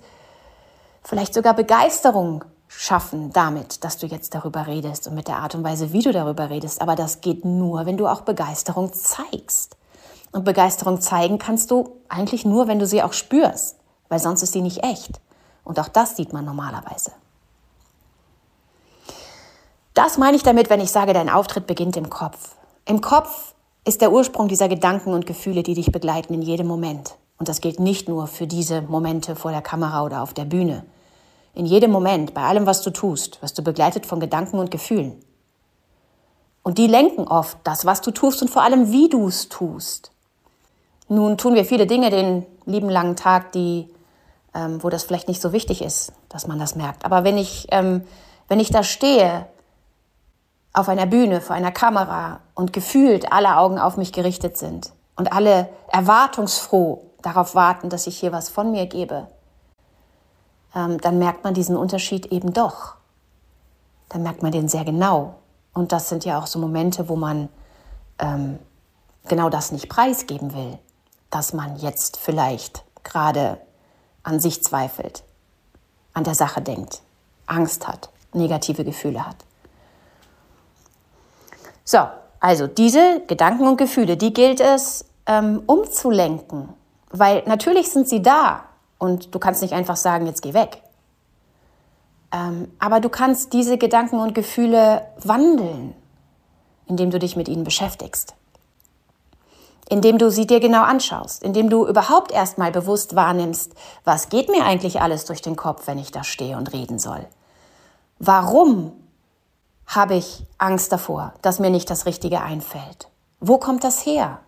vielleicht 1.04 1.34
sogar 1.34 1.54
Begeisterung 1.54 2.46
schaffen 2.70 3.34
damit, 3.34 3.84
dass 3.84 3.98
du 3.98 4.08
jetzt 4.08 4.34
darüber 4.34 4.68
redest 4.68 5.08
und 5.08 5.16
mit 5.16 5.28
der 5.28 5.38
Art 5.38 5.54
und 5.54 5.66
Weise, 5.66 5.92
wie 5.92 6.02
du 6.02 6.14
darüber 6.14 6.50
redest. 6.50 6.82
Aber 6.82 6.96
das 6.96 7.20
geht 7.20 7.44
nur, 7.44 7.86
wenn 7.86 7.98
du 7.98 8.08
auch 8.08 8.22
Begeisterung 8.22 8.94
zeigst. 8.94 9.76
Und 10.32 10.46
Begeisterung 10.46 11.02
zeigen 11.02 11.38
kannst 11.38 11.72
du 11.72 11.98
eigentlich 12.08 12.46
nur, 12.46 12.70
wenn 12.70 12.80
du 12.80 12.88
sie 12.88 13.04
auch 13.04 13.12
spürst, 13.12 13.76
weil 14.08 14.20
sonst 14.20 14.44
ist 14.44 14.54
sie 14.54 14.62
nicht 14.62 14.86
echt. 14.86 15.20
Und 15.66 15.78
auch 15.78 15.90
das 15.90 16.16
sieht 16.16 16.32
man 16.32 16.46
normalerweise. 16.46 17.12
Das 19.94 20.18
meine 20.18 20.38
ich 20.38 20.44
damit, 20.44 20.70
wenn 20.70 20.80
ich 20.80 20.92
sage, 20.92 21.12
dein 21.12 21.30
Auftritt 21.30 21.68
beginnt 21.68 21.98
im 21.98 22.10
Kopf. 22.10 22.56
Im 22.86 23.02
Kopf 23.02 23.54
ist 23.86 24.02
der 24.02 24.12
Ursprung 24.12 24.48
dieser 24.48 24.70
Gedanken 24.70 25.14
und 25.14 25.26
Gefühle, 25.26 25.64
die 25.64 25.74
dich 25.74 25.92
begleiten 25.92 26.34
in 26.34 26.42
jedem 26.42 26.68
Moment. 26.68 27.16
Und 27.38 27.50
das 27.50 27.62
gilt 27.62 27.80
nicht 27.80 28.08
nur 28.08 28.28
für 28.28 28.48
diese 28.48 28.82
Momente 28.82 29.36
vor 29.36 29.52
der 29.52 29.62
Kamera 29.62 30.04
oder 30.04 30.22
auf 30.22 30.34
der 30.34 30.46
Bühne. 30.46 30.86
In 31.54 31.66
jedem 31.66 31.92
Moment, 31.92 32.34
bei 32.34 32.44
allem, 32.44 32.66
was 32.66 32.82
du 32.82 32.92
tust, 32.92 33.42
wirst 33.42 33.58
du 33.58 33.64
begleitet 33.64 34.06
von 34.06 34.20
Gedanken 34.20 34.60
und 34.60 34.72
Gefühlen. 34.72 35.20
Und 36.64 36.78
die 36.78 36.88
lenken 36.88 37.28
oft 37.28 37.58
das, 37.64 37.86
was 37.86 38.02
du 38.02 38.12
tust 38.12 38.42
und 38.42 38.50
vor 38.50 38.62
allem, 38.62 38.92
wie 38.92 39.10
du 39.10 39.28
es 39.28 39.50
tust. 39.50 40.12
Nun 41.08 41.38
tun 41.38 41.56
wir 41.56 41.66
viele 41.66 41.88
Dinge 41.88 42.10
den 42.10 42.46
lieben 42.66 42.90
langen 42.90 43.16
Tag, 43.16 43.52
die, 43.52 43.90
ähm, 44.54 44.82
wo 44.84 44.90
das 44.90 45.04
vielleicht 45.04 45.28
nicht 45.28 45.42
so 45.42 45.52
wichtig 45.52 45.82
ist, 45.82 46.14
dass 46.30 46.48
man 46.48 46.60
das 46.60 46.76
merkt. 46.76 47.04
Aber 47.04 47.24
wenn 47.24 47.38
ich, 47.38 47.68
ähm, 47.72 48.04
wenn 48.48 48.60
ich 48.60 48.70
da 48.70 48.84
stehe, 48.84 49.48
auf 50.74 50.88
einer 50.90 51.06
Bühne, 51.06 51.42
vor 51.42 51.56
einer 51.56 51.72
Kamera 51.72 52.40
und 52.56 52.74
gefühlt 52.74 53.32
alle 53.32 53.58
Augen 53.58 53.80
auf 53.80 53.98
mich 53.98 54.14
gerichtet 54.14 54.58
sind 54.58 54.92
und 55.16 55.34
alle 55.34 55.70
erwartungsfroh 55.90 57.04
darauf 57.22 57.56
warten, 57.56 57.90
dass 57.90 58.08
ich 58.08 58.18
hier 58.18 58.32
was 58.32 58.50
von 58.50 58.72
mir 58.72 58.86
gebe, 58.86 59.28
ähm, 60.76 61.00
dann 61.00 61.20
merkt 61.20 61.44
man 61.44 61.54
diesen 61.54 61.76
Unterschied 61.76 62.28
eben 62.28 62.54
doch. 62.54 62.96
Dann 64.10 64.24
merkt 64.24 64.42
man 64.44 64.52
den 64.52 64.68
sehr 64.68 64.86
genau. 64.86 65.36
Und 65.74 65.92
das 65.92 66.10
sind 66.10 66.26
ja 66.26 66.40
auch 66.40 66.48
so 66.48 66.60
Momente, 66.60 67.10
wo 67.10 67.16
man 67.16 67.50
ähm, 68.20 68.60
genau 69.28 69.50
das 69.50 69.72
nicht 69.72 69.90
preisgeben 69.90 70.54
will, 70.54 70.80
dass 71.30 71.54
man 71.54 71.78
jetzt 71.78 72.18
vielleicht 72.18 72.84
gerade 73.04 73.60
an 74.24 74.40
sich 74.40 74.64
zweifelt, 74.64 75.24
an 76.14 76.24
der 76.24 76.36
Sache 76.36 76.62
denkt, 76.62 77.02
Angst 77.46 77.88
hat, 77.88 78.10
negative 78.34 78.84
Gefühle 78.84 79.26
hat. 79.26 79.38
So, 81.92 82.08
also 82.40 82.68
diese 82.68 83.20
Gedanken 83.28 83.68
und 83.68 83.76
Gefühle, 83.76 84.16
die 84.16 84.34
gilt 84.34 84.62
es 84.62 85.04
ähm, 85.26 85.62
umzulenken, 85.66 86.70
weil 87.10 87.44
natürlich 87.48 87.92
sind 87.92 88.08
sie 88.08 88.22
da 88.22 88.64
und 88.98 89.36
du 89.36 89.40
kannst 89.40 89.62
nicht 89.62 89.74
einfach 89.74 89.98
sagen, 89.98 90.26
jetzt 90.26 90.42
geh 90.42 90.54
weg. 90.54 90.82
Ähm, 92.32 92.72
aber 92.80 93.02
du 93.02 93.10
kannst 93.10 93.52
diese 93.52 93.78
Gedanken 93.78 94.20
und 94.22 94.34
Gefühle 94.34 95.06
wandeln, 95.22 95.94
indem 96.88 97.12
du 97.12 97.20
dich 97.20 97.36
mit 97.36 97.50
ihnen 97.50 97.66
beschäftigst. 97.66 98.36
Indem 99.90 100.18
du 100.18 100.32
sie 100.32 100.48
dir 100.48 100.62
genau 100.62 100.84
anschaust, 100.84 101.44
indem 101.44 101.70
du 101.70 101.86
überhaupt 101.86 102.32
erstmal 102.32 102.72
bewusst 102.72 103.18
wahrnimmst, 103.18 103.74
was 104.06 104.30
geht 104.30 104.48
mir 104.48 104.64
eigentlich 104.64 105.02
alles 105.02 105.26
durch 105.26 105.42
den 105.42 105.58
Kopf, 105.58 105.88
wenn 105.88 105.98
ich 105.98 106.14
da 106.14 106.24
stehe 106.24 106.56
und 106.56 106.72
reden 106.72 107.00
soll. 107.00 107.28
Warum 108.18 108.94
habe 109.92 110.16
ich 110.16 110.46
Angst 110.58 110.94
davor, 110.94 111.34
dass 111.42 111.60
mir 111.60 111.70
nicht 111.70 111.90
das 111.90 112.06
Richtige 112.06 112.42
einfällt? 112.42 113.10
Wo 113.42 113.58
kommt 113.58 113.84
das 113.84 114.06
her? 114.06 114.40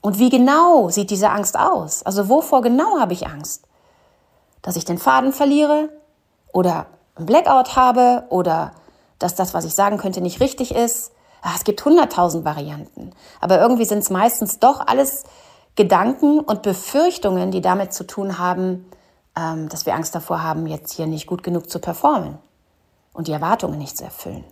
Und 0.00 0.18
wie 0.18 0.30
genau 0.30 0.88
sieht 0.88 1.10
diese 1.10 1.28
Angst 1.28 1.58
aus? 1.58 2.02
Also 2.02 2.30
wovor 2.30 2.62
genau 2.62 2.98
habe 2.98 3.12
ich 3.12 3.26
Angst? 3.26 3.64
Dass 4.62 4.76
ich 4.76 4.86
den 4.86 4.96
Faden 4.96 5.34
verliere 5.34 5.90
oder 6.52 6.86
ein 7.16 7.26
Blackout 7.26 7.76
habe 7.76 8.24
oder 8.30 8.72
dass 9.18 9.34
das, 9.34 9.52
was 9.52 9.66
ich 9.66 9.74
sagen 9.74 9.98
könnte, 9.98 10.22
nicht 10.22 10.40
richtig 10.40 10.74
ist. 10.74 11.12
Ach, 11.42 11.56
es 11.56 11.64
gibt 11.64 11.84
hunderttausend 11.84 12.44
Varianten. 12.44 13.12
Aber 13.40 13.60
irgendwie 13.60 13.84
sind 13.84 13.98
es 13.98 14.08
meistens 14.08 14.60
doch 14.60 14.86
alles 14.86 15.24
Gedanken 15.74 16.40
und 16.40 16.62
Befürchtungen, 16.62 17.50
die 17.50 17.60
damit 17.60 17.92
zu 17.92 18.06
tun 18.06 18.38
haben, 18.38 18.88
ähm, 19.36 19.68
dass 19.68 19.84
wir 19.84 19.94
Angst 19.94 20.14
davor 20.14 20.42
haben, 20.42 20.66
jetzt 20.66 20.92
hier 20.92 21.06
nicht 21.06 21.26
gut 21.26 21.42
genug 21.42 21.68
zu 21.68 21.80
performen 21.80 22.38
und 23.18 23.26
die 23.26 23.32
Erwartungen 23.32 23.78
nicht 23.78 23.96
zu 23.96 24.04
erfüllen. 24.04 24.44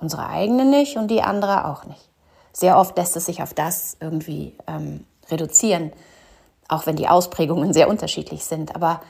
Unsere 0.00 0.28
eigenen 0.28 0.70
nicht 0.70 0.96
und 0.96 1.08
die 1.08 1.22
andere 1.22 1.66
auch 1.66 1.86
nicht. 1.86 2.08
Sehr 2.52 2.78
oft 2.78 2.96
lässt 2.96 3.16
es 3.16 3.26
sich 3.26 3.42
auf 3.42 3.52
das 3.52 3.96
irgendwie 3.98 4.56
ähm, 4.68 5.04
reduzieren, 5.28 5.92
auch 6.68 6.86
wenn 6.86 6.94
die 6.94 7.08
Ausprägungen 7.08 7.72
sehr 7.72 7.88
unterschiedlich 7.88 8.44
sind. 8.44 8.76
Aber 8.76 9.00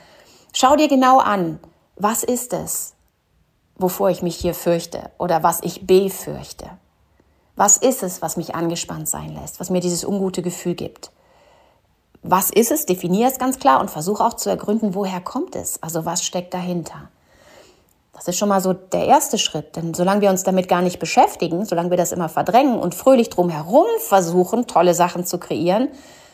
schau 0.51 0.75
dir 0.75 0.87
genau 0.87 1.19
an, 1.19 1.59
was 1.95 2.23
ist 2.23 2.53
es, 2.53 2.95
wovor 3.75 4.09
ich 4.09 4.23
mich 4.23 4.35
hier 4.35 4.55
fürchte 4.55 5.11
oder 5.19 5.43
was 5.43 5.61
ich 5.61 5.85
befürchte. 5.85 6.71
Was 7.55 7.77
ist 7.77 8.01
es, 8.01 8.23
was 8.23 8.35
mich 8.35 8.55
angespannt 8.55 9.07
sein 9.07 9.35
lässt, 9.35 9.59
was 9.59 9.69
mir 9.69 9.79
dieses 9.79 10.03
ungute 10.03 10.41
Gefühl 10.41 10.73
gibt? 10.73 11.11
Was 12.23 12.49
ist 12.49 12.71
es? 12.71 12.87
Definiere 12.87 13.29
es 13.29 13.37
ganz 13.37 13.59
klar 13.59 13.79
und 13.79 13.91
versuche 13.91 14.25
auch 14.25 14.33
zu 14.33 14.49
ergründen, 14.49 14.95
woher 14.95 15.21
kommt 15.21 15.55
es? 15.55 15.83
Also 15.83 16.03
was 16.03 16.25
steckt 16.25 16.55
dahinter? 16.55 17.09
Das 18.13 18.27
ist 18.27 18.37
schon 18.37 18.49
mal 18.49 18.61
so 18.61 18.73
der 18.73 19.05
erste 19.05 19.37
Schritt, 19.37 19.75
denn 19.75 19.93
solange 19.93 20.21
wir 20.21 20.29
uns 20.29 20.43
damit 20.43 20.69
gar 20.69 20.81
nicht 20.81 20.99
beschäftigen, 20.99 21.65
solange 21.65 21.89
wir 21.89 21.97
das 21.97 22.11
immer 22.11 22.29
verdrängen 22.29 22.79
und 22.79 22.95
fröhlich 22.95 23.29
drumherum 23.29 23.87
versuchen, 23.99 24.67
tolle 24.67 24.93
Sachen 24.93 25.25
zu 25.25 25.39
kreieren, 25.39 25.89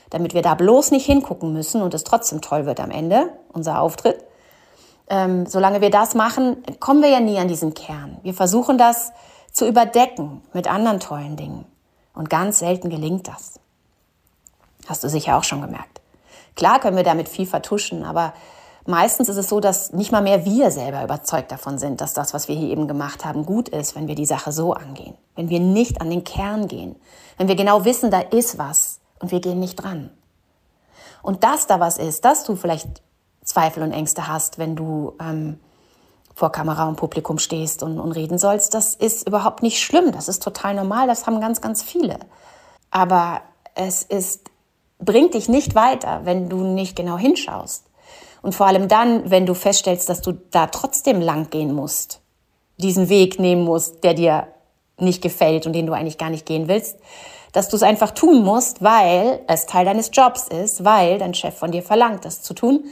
damit 0.09 0.33
wir 0.33 0.41
da 0.41 0.55
bloß 0.55 0.91
nicht 0.91 1.05
hingucken 1.05 1.53
müssen 1.53 1.81
und 1.81 1.93
es 1.93 2.03
trotzdem 2.03 2.41
toll 2.41 2.65
wird 2.65 2.79
am 2.79 2.91
Ende, 2.91 3.29
unser 3.53 3.79
Auftritt, 3.79 4.23
ähm, 5.09 5.45
solange 5.45 5.81
wir 5.81 5.89
das 5.89 6.15
machen, 6.15 6.63
kommen 6.79 7.01
wir 7.01 7.09
ja 7.09 7.19
nie 7.19 7.39
an 7.39 7.47
diesen 7.47 7.73
Kern. 7.73 8.17
Wir 8.23 8.33
versuchen 8.33 8.77
das 8.77 9.11
zu 9.51 9.67
überdecken 9.67 10.41
mit 10.53 10.67
anderen 10.67 10.99
tollen 10.99 11.35
Dingen. 11.35 11.65
Und 12.13 12.29
ganz 12.29 12.59
selten 12.59 12.89
gelingt 12.89 13.27
das. 13.27 13.59
Hast 14.87 15.03
du 15.03 15.09
sicher 15.09 15.37
auch 15.37 15.43
schon 15.43 15.61
gemerkt. 15.61 16.01
Klar 16.55 16.79
können 16.79 16.97
wir 16.97 17.03
damit 17.03 17.29
viel 17.29 17.45
vertuschen, 17.45 18.03
aber 18.03 18.33
meistens 18.89 19.29
ist 19.29 19.37
es 19.37 19.47
so, 19.47 19.59
dass 19.59 19.93
nicht 19.93 20.11
mal 20.11 20.21
mehr 20.21 20.45
wir 20.45 20.71
selber 20.71 21.03
überzeugt 21.03 21.51
davon 21.51 21.77
sind, 21.77 22.01
dass 22.01 22.13
das, 22.13 22.33
was 22.33 22.47
wir 22.47 22.55
hier 22.55 22.69
eben 22.69 22.87
gemacht 22.87 23.23
haben, 23.23 23.45
gut 23.45 23.69
ist, 23.69 23.95
wenn 23.95 24.07
wir 24.07 24.15
die 24.15 24.25
Sache 24.25 24.51
so 24.51 24.73
angehen. 24.73 25.15
Wenn 25.35 25.49
wir 25.49 25.59
nicht 25.59 26.01
an 26.01 26.09
den 26.09 26.23
Kern 26.23 26.67
gehen. 26.67 26.95
Wenn 27.37 27.47
wir 27.47 27.55
genau 27.55 27.85
wissen, 27.85 28.11
da 28.11 28.19
ist 28.19 28.57
was 28.57 28.99
und 29.19 29.31
wir 29.31 29.39
gehen 29.39 29.59
nicht 29.59 29.75
dran. 29.75 30.09
Und 31.21 31.43
dass 31.43 31.67
da 31.67 31.79
was 31.79 31.97
ist, 31.97 32.25
dass 32.25 32.43
du 32.43 32.55
vielleicht 32.55 33.01
Zweifel 33.43 33.83
und 33.83 33.91
Ängste 33.91 34.27
hast, 34.27 34.57
wenn 34.57 34.75
du 34.75 35.13
ähm, 35.19 35.59
vor 36.35 36.51
Kamera 36.51 36.87
und 36.87 36.95
Publikum 36.95 37.37
stehst 37.37 37.83
und, 37.83 37.99
und 37.99 38.11
reden 38.13 38.37
sollst, 38.37 38.73
das 38.73 38.95
ist 38.95 39.27
überhaupt 39.27 39.61
nicht 39.61 39.81
schlimm. 39.81 40.11
Das 40.11 40.27
ist 40.27 40.41
total 40.41 40.73
normal. 40.73 41.07
Das 41.07 41.27
haben 41.27 41.39
ganz, 41.41 41.61
ganz 41.61 41.83
viele. 41.83 42.17
Aber 42.91 43.41
es 43.75 44.03
ist, 44.03 44.49
bringt 44.97 45.35
dich 45.35 45.47
nicht 45.47 45.75
weiter, 45.75 46.21
wenn 46.23 46.49
du 46.49 46.63
nicht 46.63 46.95
genau 46.95 47.17
hinschaust. 47.17 47.88
Und 48.41 48.55
vor 48.55 48.67
allem 48.67 48.87
dann, 48.87 49.29
wenn 49.29 49.45
du 49.45 49.53
feststellst, 49.53 50.09
dass 50.09 50.21
du 50.21 50.33
da 50.51 50.67
trotzdem 50.67 51.21
lang 51.21 51.49
gehen 51.49 51.73
musst, 51.73 52.21
diesen 52.77 53.09
Weg 53.09 53.39
nehmen 53.39 53.63
musst, 53.63 54.03
der 54.03 54.13
dir 54.13 54.47
nicht 54.97 55.21
gefällt 55.21 55.65
und 55.65 55.73
den 55.73 55.85
du 55.85 55.93
eigentlich 55.93 56.17
gar 56.17 56.29
nicht 56.29 56.45
gehen 56.45 56.67
willst, 56.67 56.97
dass 57.51 57.69
du 57.69 57.75
es 57.75 57.83
einfach 57.83 58.11
tun 58.11 58.43
musst, 58.43 58.83
weil 58.83 59.41
es 59.47 59.65
Teil 59.65 59.85
deines 59.85 60.11
Jobs 60.13 60.47
ist, 60.47 60.83
weil 60.83 61.17
dein 61.17 61.33
Chef 61.33 61.57
von 61.57 61.71
dir 61.71 61.81
verlangt, 61.83 62.25
das 62.25 62.41
zu 62.41 62.53
tun. 62.53 62.85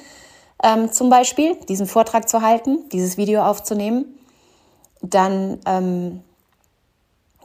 Ähm, 0.64 0.92
zum 0.92 1.10
Beispiel 1.10 1.56
diesen 1.68 1.86
Vortrag 1.86 2.28
zu 2.28 2.42
halten, 2.42 2.90
dieses 2.92 3.18
Video 3.18 3.44
aufzunehmen, 3.44 4.06
dann, 5.02 5.60
ähm, 5.68 6.24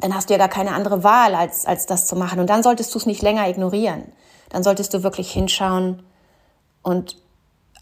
dann 0.01 0.15
hast 0.15 0.31
du 0.31 0.35
ja 0.35 0.39
gar 0.39 0.49
keine 0.49 0.73
andere 0.73 1.05
Wahl, 1.05 1.35
als, 1.35 1.67
als 1.67 1.85
das 1.87 2.07
zu 2.07 2.17
machen. 2.17 2.41
Und 2.41 2.49
dann 2.49 2.63
solltest 2.63 2.95
du 2.95 2.99
es 2.99 3.07
nicht 3.07 3.21
länger 3.21 3.49
ignorieren. 3.49 4.05
Dann 4.49 4.63
solltest 4.63 4.95
du 4.95 5.03
wirklich 5.03 5.31
hinschauen 5.31 6.03
und 6.83 7.22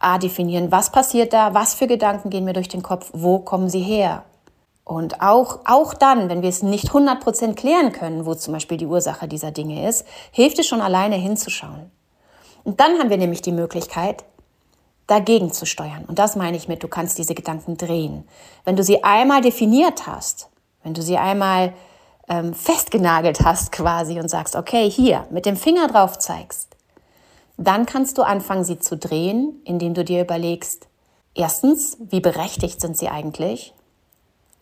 A, 0.01 0.19
definieren, 0.19 0.73
was 0.73 0.91
passiert 0.91 1.33
da, 1.33 1.55
was 1.55 1.75
für 1.75 1.87
Gedanken 1.87 2.31
gehen 2.31 2.45
mir 2.45 2.55
durch 2.55 2.69
den 2.69 2.83
Kopf, 2.83 3.11
wo 3.13 3.39
kommen 3.39 3.69
sie 3.69 3.81
her. 3.83 4.25
Und 4.83 5.21
auch, 5.21 5.61
auch 5.67 5.95
dann, 5.95 6.29
wenn 6.29 6.43
wir 6.43 6.49
es 6.49 6.63
nicht 6.63 6.89
100% 6.89 7.55
klären 7.55 7.93
können, 7.93 8.27
wo 8.27 8.35
zum 8.35 8.55
Beispiel 8.55 8.77
die 8.77 8.87
Ursache 8.87 9.29
dieser 9.29 9.53
Dinge 9.53 9.87
ist, 9.89 10.05
hilft 10.33 10.59
es 10.59 10.67
schon 10.67 10.81
alleine 10.81 11.15
hinzuschauen. 11.15 11.93
Und 12.65 12.81
dann 12.81 12.99
haben 12.99 13.11
wir 13.11 13.19
nämlich 13.19 13.43
die 13.43 13.53
Möglichkeit, 13.53 14.25
dagegen 15.07 15.53
zu 15.53 15.67
steuern. 15.67 16.05
Und 16.07 16.19
das 16.19 16.35
meine 16.35 16.57
ich 16.57 16.67
mit, 16.67 16.83
du 16.83 16.89
kannst 16.89 17.19
diese 17.19 17.35
Gedanken 17.35 17.77
drehen. 17.77 18.25
Wenn 18.65 18.77
du 18.77 18.83
sie 18.83 19.05
einmal 19.05 19.43
definiert 19.43 20.07
hast, 20.07 20.49
wenn 20.83 20.95
du 20.95 21.03
sie 21.03 21.19
einmal 21.19 21.73
ähm, 22.29 22.55
festgenagelt 22.55 23.45
hast 23.45 23.73
quasi 23.73 24.19
und 24.19 24.29
sagst, 24.29 24.57
okay, 24.57 24.89
hier, 24.89 25.27
mit 25.31 25.47
dem 25.47 25.57
Finger 25.57 25.89
drauf 25.89 26.19
zeigst, 26.19 26.77
dann 27.67 27.87
kannst 27.87 28.19
du 28.19 28.23
anfangen, 28.23 28.65
sie 28.65 28.79
zu 28.79 28.97
drehen, 28.97 29.61
indem 29.65 29.95
du 29.95 30.05
dir 30.05 30.23
überlegst, 30.23 30.89
erstens, 31.35 31.99
wie 32.01 32.21
berechtigt 32.21 32.81
sind 32.81 32.97
sie 32.97 33.09
eigentlich? 33.09 33.75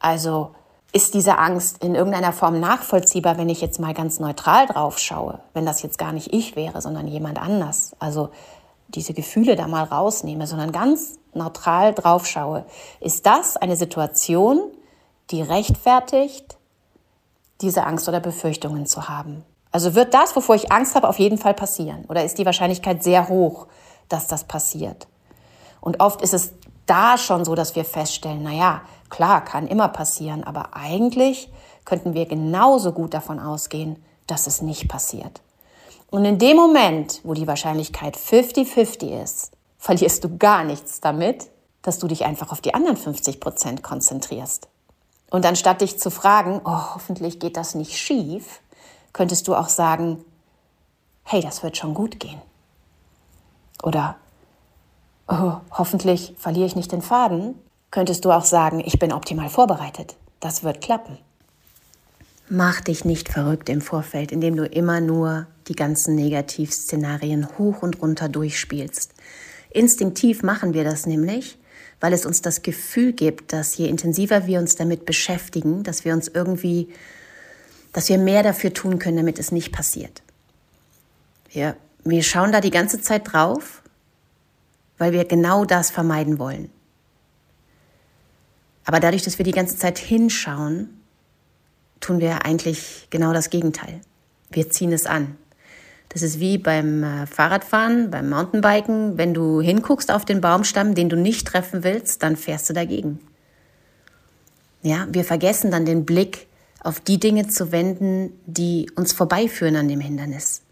Also, 0.01 0.51
ist 0.93 1.15
diese 1.15 1.39
Angst 1.39 1.83
in 1.85 1.95
irgendeiner 1.95 2.33
Form 2.33 2.61
nachvollziehbar, 2.61 3.37
wenn 3.37 3.49
ich 3.49 3.61
jetzt 3.61 3.79
mal 3.79 3.95
ganz 3.95 4.21
neutral 4.21 4.67
drauf 4.67 4.99
schaue, 4.99 5.41
wenn 5.53 5.67
das 5.67 5.83
jetzt 5.83 5.99
gar 5.99 6.13
nicht 6.13 6.33
ich 6.33 6.57
wäre, 6.57 6.81
sondern 6.81 7.07
jemand 7.07 7.41
anders. 7.41 7.95
Also 7.99 8.31
diese 8.89 9.13
Gefühle 9.13 9.55
da 9.55 9.69
mal 9.69 9.85
rausnehme, 9.85 10.47
sondern 10.47 10.73
ganz 10.73 11.19
neutral 11.35 11.93
drauf 11.93 12.27
schaue. 12.27 12.65
Ist 13.01 13.27
das 13.27 13.59
eine 13.59 13.77
Situation, 13.77 14.61
die 15.31 15.43
rechtfertigt, 15.43 16.57
diese 17.61 17.85
Angst 17.85 18.09
oder 18.09 18.21
Befürchtungen 18.21 18.87
zu 18.87 19.09
haben? 19.09 19.45
Also 19.79 19.95
wird 19.95 20.13
das, 20.13 20.35
wovor 20.35 20.57
ich 20.57 20.73
Angst 20.73 20.97
habe, 20.97 21.09
auf 21.09 21.21
jeden 21.21 21.39
Fall 21.39 21.55
passieren? 21.55 22.05
Oder 22.09 22.25
ist 22.25 22.37
die 22.37 22.45
Wahrscheinlichkeit 22.45 23.05
sehr 23.05 23.29
hoch, 23.29 23.69
dass 24.09 24.27
das 24.27 24.43
passiert? 24.43 25.07
Und 25.81 26.01
oft 26.01 26.21
ist 26.21 26.35
es 26.35 26.51
da 26.87 27.17
schon 27.17 27.45
so, 27.45 27.55
dass 27.55 27.77
wir 27.77 27.85
feststellen, 27.85 28.43
na 28.43 28.51
ja, 28.51 28.83
klar, 29.09 29.45
kann 29.45 29.69
immer 29.69 29.87
passieren, 29.87 30.43
aber 30.43 30.71
eigentlich 30.75 31.49
könnten 31.85 32.13
wir 32.13 32.27
genauso 32.27 32.91
gut 32.91 33.15
davon 33.15 33.39
ausgehen, 33.39 34.03
dass 34.27 34.49
es 34.49 34.63
nicht 34.63 34.89
passiert. 34.89 35.43
Und 36.11 36.25
in 36.25 36.41
dem 36.41 36.57
Moment, 36.57 37.21
wo 37.23 37.33
die 37.33 37.47
Wahrscheinlichkeit 37.47 38.17
50-50 38.17 39.23
ist, 39.23 39.53
verlierst 39.79 40.25
du 40.25 40.39
gar 40.39 40.65
nichts 40.65 41.01
damit, 41.01 41.53
dass 41.83 42.01
du 42.01 42.09
dich 42.09 42.25
einfach 42.25 42.51
auf 42.51 42.61
die 42.61 42.75
anderen 42.75 42.97
50 42.97 43.39
Prozent 43.39 43.85
konzentrierst. 43.85 44.67
Und 45.31 45.47
anstatt 45.47 45.83
dich 45.83 46.01
zu 46.01 46.11
fragen, 46.11 46.63
oh, 46.65 46.95
hoffentlich 46.97 47.39
geht 47.39 47.57
das 47.57 47.77
nicht 47.77 47.97
schief, 47.97 48.61
könntest 49.19 49.49
du 49.49 49.57
auch 49.57 49.69
sagen, 49.69 50.25
hey, 51.25 51.41
das 51.41 51.65
wird 51.65 51.77
schon 51.77 51.93
gut 51.93 52.21
gehen. 52.21 52.41
Oder 53.83 54.15
oh, 55.27 55.55
hoffentlich 55.73 56.37
verliere 56.39 56.67
ich 56.67 56.77
nicht 56.77 56.93
den 56.93 57.03
Faden, 57.03 57.57
könntest 57.91 58.25
du 58.25 58.31
auch 58.31 58.45
sagen, 58.45 58.79
ich 58.79 59.01
bin 59.01 59.13
optimal 59.13 59.49
vorbereitet. 59.49 60.15
Das 60.39 60.63
wird 60.63 60.81
klappen. 60.81 61.19
Mach 62.49 62.81
dich 62.81 63.05
nicht 63.05 63.29
verrückt 63.29 63.69
im 63.69 63.81
Vorfeld, 63.81 64.31
indem 64.31 64.55
du 64.55 64.67
immer 64.67 65.01
nur 65.01 65.49
die 65.67 65.75
ganzen 65.75 66.15
Negativszenarien 66.15 67.59
hoch 67.59 67.83
und 67.83 68.01
runter 68.01 68.29
durchspielst. 68.29 69.15
Instinktiv 69.71 70.45
machen 70.45 70.75
wir 70.75 70.85
das 70.85 71.07
nämlich, 71.07 71.59
weil 71.99 72.13
es 72.13 72.25
uns 72.25 72.41
das 72.41 72.63
Gefühl 72.63 73.15
gibt, 73.15 73.53
dass 73.53 73.77
je 73.77 73.89
intensiver 73.89 74.47
wir 74.47 74.61
uns 74.61 74.77
damit 74.77 75.07
beschäftigen, 75.07 75.83
dass 75.83 76.05
wir 76.05 76.15
uns 76.15 76.29
irgendwie, 76.29 76.87
dass 77.99 78.09
wir 78.09 78.19
mehr 78.19 78.43
dafür 78.43 78.73
tun 78.73 78.99
können, 78.99 79.17
damit 79.17 79.39
es 79.39 79.51
nicht 79.51 79.73
passiert. 79.73 80.23
Wir, 81.51 81.77
wir 82.05 82.23
schauen 82.23 82.53
da 82.53 82.61
die 82.61 82.71
ganze 82.71 83.01
Zeit 83.01 83.33
drauf 83.33 83.83
weil 84.99 85.13
wir 85.13 85.25
genau 85.25 85.65
das 85.65 85.91
vermeiden 85.91 86.39
wollen. 86.39 86.71
Aber 88.85 89.01
dadurch, 89.01 89.23
dass 89.23 89.39
wir 89.39 89.45
die 89.45 89.53
ganze 89.53 89.77
Zeit 89.77 89.99
hinschauen, 89.99 90.89
tun 92.01 92.21
wir 92.21 92.45
eigentlich 92.45 93.07
genau 93.11 93.33
das 93.33 93.51
Gegenteil. 93.51 94.01
Wir 94.51 94.71
ziehen 94.71 94.93
es 94.93 95.07
an. 95.07 95.37
Das 96.09 96.23
ist 96.23 96.41
wie 96.41 96.57
beim 96.57 97.03
äh, 97.03 97.27
Fahrradfahren, 97.27 98.11
beim 98.11 98.31
Mountainbiken. 98.31 99.19
Wenn 99.19 99.35
du 99.35 99.61
hinguckst 99.61 100.11
auf 100.11 100.25
den 100.25 100.41
Baumstamm, 100.41 100.95
den 100.95 101.11
du 101.11 101.17
nicht 101.17 101.47
treffen 101.47 101.85
willst, 101.85 102.23
dann 102.23 102.37
fährst 102.37 102.69
du 102.71 102.73
dagegen. 102.73 103.21
Ja, 104.83 105.07
wir 105.11 105.25
vergessen 105.25 105.71
dann 105.71 105.85
den 105.85 106.07
Blick 106.07 106.48
auf 106.89 107.01
die 107.01 107.21
Dinge 107.21 107.47
zu 107.49 107.71
wenden, 107.71 108.33
die 108.47 108.91
uns 108.97 109.13
vorbeiführen 109.13 109.77
an 109.77 109.89
dem 109.89 110.01
Hindernis. 110.01 110.63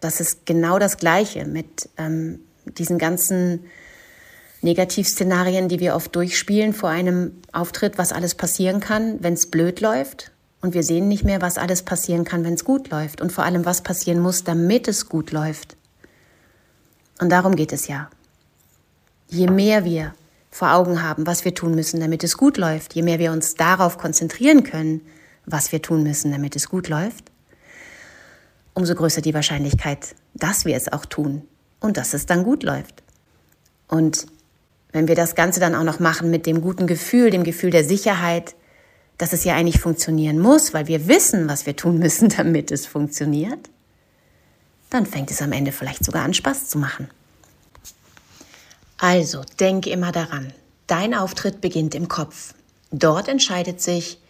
Das 0.00 0.18
ist 0.18 0.46
genau 0.46 0.78
das 0.78 0.96
Gleiche 0.96 1.44
mit 1.44 1.90
ähm, 1.98 2.40
diesen 2.64 2.96
ganzen 2.96 3.66
Negativszenarien, 4.62 5.68
die 5.68 5.78
wir 5.78 5.94
oft 5.94 6.16
durchspielen 6.16 6.72
vor 6.72 6.88
einem 6.88 7.32
Auftritt, 7.52 7.98
was 7.98 8.12
alles 8.12 8.34
passieren 8.34 8.80
kann, 8.80 9.22
wenn 9.22 9.34
es 9.34 9.50
blöd 9.50 9.82
läuft. 9.82 10.32
Und 10.62 10.72
wir 10.72 10.82
sehen 10.82 11.08
nicht 11.08 11.24
mehr, 11.24 11.42
was 11.42 11.58
alles 11.58 11.82
passieren 11.82 12.24
kann, 12.24 12.44
wenn 12.44 12.54
es 12.54 12.64
gut 12.64 12.88
läuft. 12.88 13.20
Und 13.20 13.30
vor 13.30 13.44
allem, 13.44 13.66
was 13.66 13.82
passieren 13.82 14.20
muss, 14.20 14.44
damit 14.44 14.88
es 14.88 15.10
gut 15.10 15.32
läuft. 15.32 15.76
Und 17.20 17.28
darum 17.28 17.56
geht 17.56 17.74
es 17.74 17.88
ja. 17.88 18.08
Je 19.28 19.48
mehr 19.48 19.84
wir 19.84 20.14
vor 20.50 20.72
Augen 20.72 21.02
haben, 21.02 21.26
was 21.26 21.44
wir 21.44 21.54
tun 21.54 21.74
müssen, 21.74 22.00
damit 22.00 22.24
es 22.24 22.38
gut 22.38 22.56
läuft, 22.56 22.94
je 22.94 23.02
mehr 23.02 23.18
wir 23.18 23.32
uns 23.32 23.54
darauf 23.54 23.98
konzentrieren 23.98 24.62
können, 24.62 25.02
was 25.46 25.72
wir 25.72 25.82
tun 25.82 26.02
müssen, 26.02 26.30
damit 26.30 26.56
es 26.56 26.68
gut 26.68 26.88
läuft, 26.88 27.30
umso 28.74 28.94
größer 28.94 29.20
die 29.20 29.34
Wahrscheinlichkeit, 29.34 30.14
dass 30.34 30.64
wir 30.64 30.76
es 30.76 30.92
auch 30.92 31.04
tun, 31.04 31.42
und 31.82 31.96
dass 31.96 32.14
es 32.14 32.26
dann 32.26 32.44
gut 32.44 32.62
läuft. 32.62 33.02
Und 33.88 34.26
wenn 34.92 35.08
wir 35.08 35.14
das 35.14 35.34
Ganze 35.34 35.60
dann 35.60 35.74
auch 35.74 35.84
noch 35.84 36.00
machen 36.00 36.30
mit 36.30 36.46
dem 36.46 36.62
guten 36.62 36.86
Gefühl, 36.86 37.30
dem 37.30 37.44
Gefühl 37.44 37.70
der 37.70 37.84
Sicherheit, 37.84 38.54
dass 39.18 39.32
es 39.32 39.44
ja 39.44 39.54
eigentlich 39.54 39.80
funktionieren 39.80 40.38
muss, 40.38 40.72
weil 40.72 40.86
wir 40.86 41.08
wissen, 41.08 41.48
was 41.48 41.66
wir 41.66 41.76
tun 41.76 41.98
müssen, 41.98 42.28
damit 42.36 42.70
es 42.70 42.86
funktioniert, 42.86 43.68
dann 44.90 45.06
fängt 45.06 45.30
es 45.30 45.42
am 45.42 45.52
Ende 45.52 45.72
vielleicht 45.72 46.04
sogar 46.04 46.24
an 46.24 46.34
Spaß 46.34 46.68
zu 46.68 46.78
machen. 46.78 47.08
Also, 48.98 49.42
denk 49.58 49.86
immer 49.86 50.12
daran, 50.12 50.52
dein 50.86 51.14
Auftritt 51.14 51.60
beginnt 51.60 51.94
im 51.94 52.08
Kopf. 52.08 52.54
Dort 52.92 53.26
entscheidet 53.26 53.80
sich, 53.80 54.21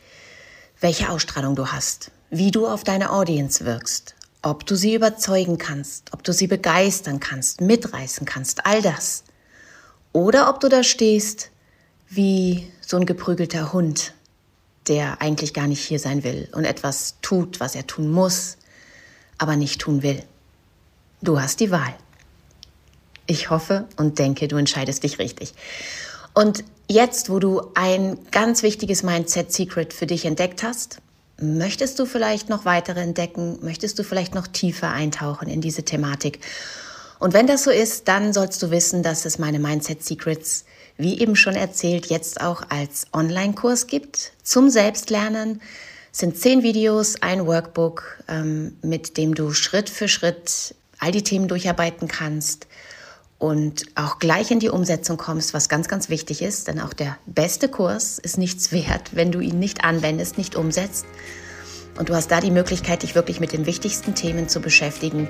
welche 0.82 1.08
Ausstrahlung 1.08 1.54
du 1.54 1.68
hast, 1.68 2.10
wie 2.28 2.50
du 2.50 2.66
auf 2.66 2.82
deine 2.84 3.12
Audience 3.12 3.64
wirkst, 3.64 4.16
ob 4.42 4.66
du 4.66 4.74
sie 4.74 4.94
überzeugen 4.94 5.56
kannst, 5.56 6.12
ob 6.12 6.24
du 6.24 6.32
sie 6.32 6.48
begeistern 6.48 7.20
kannst, 7.20 7.60
mitreißen 7.60 8.26
kannst, 8.26 8.66
all 8.66 8.82
das. 8.82 9.22
Oder 10.12 10.50
ob 10.50 10.58
du 10.60 10.68
da 10.68 10.82
stehst 10.82 11.50
wie 12.08 12.70
so 12.80 12.96
ein 12.96 13.06
geprügelter 13.06 13.72
Hund, 13.72 14.12
der 14.88 15.22
eigentlich 15.22 15.54
gar 15.54 15.68
nicht 15.68 15.80
hier 15.80 16.00
sein 16.00 16.24
will 16.24 16.48
und 16.52 16.64
etwas 16.64 17.14
tut, 17.22 17.60
was 17.60 17.76
er 17.76 17.86
tun 17.86 18.10
muss, 18.10 18.58
aber 19.38 19.54
nicht 19.54 19.80
tun 19.80 20.02
will. 20.02 20.22
Du 21.22 21.40
hast 21.40 21.60
die 21.60 21.70
Wahl. 21.70 21.94
Ich 23.26 23.50
hoffe 23.50 23.86
und 23.96 24.18
denke, 24.18 24.48
du 24.48 24.56
entscheidest 24.56 25.04
dich 25.04 25.20
richtig. 25.20 25.54
Und 26.34 26.64
jetzt, 26.88 27.30
wo 27.30 27.38
du 27.38 27.62
ein 27.74 28.18
ganz 28.30 28.62
wichtiges 28.62 29.02
Mindset-Secret 29.02 29.92
für 29.92 30.06
dich 30.06 30.24
entdeckt 30.24 30.62
hast, 30.62 30.98
Möchtest 31.42 31.98
du 31.98 32.06
vielleicht 32.06 32.48
noch 32.48 32.64
weitere 32.64 33.00
entdecken? 33.00 33.58
Möchtest 33.62 33.98
du 33.98 34.04
vielleicht 34.04 34.32
noch 34.32 34.46
tiefer 34.46 34.92
eintauchen 34.92 35.48
in 35.48 35.60
diese 35.60 35.82
Thematik? 35.82 36.38
Und 37.18 37.34
wenn 37.34 37.48
das 37.48 37.64
so 37.64 37.70
ist, 37.72 38.06
dann 38.06 38.32
sollst 38.32 38.62
du 38.62 38.70
wissen, 38.70 39.02
dass 39.02 39.24
es 39.24 39.40
meine 39.40 39.58
Mindset 39.58 40.04
Secrets, 40.04 40.64
wie 40.98 41.20
eben 41.20 41.34
schon 41.34 41.56
erzählt, 41.56 42.06
jetzt 42.06 42.40
auch 42.40 42.62
als 42.68 43.06
Online-Kurs 43.12 43.88
gibt 43.88 44.32
zum 44.44 44.70
Selbstlernen. 44.70 45.60
Es 46.12 46.18
sind 46.20 46.38
zehn 46.38 46.62
Videos, 46.62 47.20
ein 47.22 47.44
Workbook, 47.44 48.22
ähm, 48.28 48.76
mit 48.82 49.16
dem 49.16 49.34
du 49.34 49.52
Schritt 49.52 49.90
für 49.90 50.06
Schritt 50.06 50.76
all 51.00 51.10
die 51.10 51.24
Themen 51.24 51.48
durcharbeiten 51.48 52.06
kannst 52.06 52.68
und 53.42 53.86
auch 53.96 54.20
gleich 54.20 54.52
in 54.52 54.60
die 54.60 54.68
Umsetzung 54.68 55.16
kommst, 55.16 55.52
was 55.52 55.68
ganz, 55.68 55.88
ganz 55.88 56.08
wichtig 56.08 56.42
ist, 56.42 56.68
denn 56.68 56.78
auch 56.78 56.92
der 56.92 57.18
beste 57.26 57.68
Kurs 57.68 58.20
ist 58.20 58.38
nichts 58.38 58.70
wert, 58.72 59.16
wenn 59.16 59.32
du 59.32 59.40
ihn 59.40 59.58
nicht 59.58 59.84
anwendest, 59.84 60.38
nicht 60.38 60.54
umsetzt. 60.54 61.06
Und 61.98 62.08
du 62.08 62.14
hast 62.14 62.30
da 62.30 62.40
die 62.40 62.52
Möglichkeit, 62.52 63.02
dich 63.02 63.16
wirklich 63.16 63.40
mit 63.40 63.52
den 63.52 63.66
wichtigsten 63.66 64.14
Themen 64.14 64.48
zu 64.48 64.60
beschäftigen, 64.60 65.28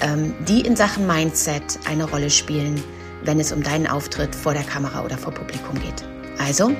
ähm, 0.00 0.34
die 0.48 0.62
in 0.62 0.74
Sachen 0.74 1.06
Mindset 1.06 1.78
eine 1.88 2.10
Rolle 2.10 2.28
spielen, 2.28 2.82
wenn 3.22 3.38
es 3.38 3.52
um 3.52 3.62
deinen 3.62 3.86
Auftritt 3.86 4.34
vor 4.34 4.52
der 4.52 4.64
Kamera 4.64 5.04
oder 5.04 5.16
vor 5.16 5.32
Publikum 5.32 5.80
geht. 5.80 6.04
Also, 6.38 6.72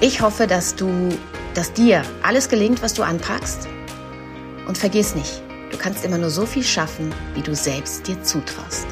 ich 0.00 0.20
hoffe, 0.20 0.46
dass 0.46 0.76
du, 0.76 1.08
dass 1.54 1.72
dir 1.72 2.04
alles 2.22 2.48
gelingt, 2.48 2.80
was 2.80 2.94
du 2.94 3.02
anpackst. 3.02 3.66
Und 4.68 4.78
vergiss 4.78 5.16
nicht, 5.16 5.42
du 5.72 5.78
kannst 5.78 6.04
immer 6.04 6.18
nur 6.18 6.30
so 6.30 6.46
viel 6.46 6.62
schaffen, 6.62 7.12
wie 7.34 7.42
du 7.42 7.56
selbst 7.56 8.06
dir 8.06 8.22
zutraust. 8.22 8.86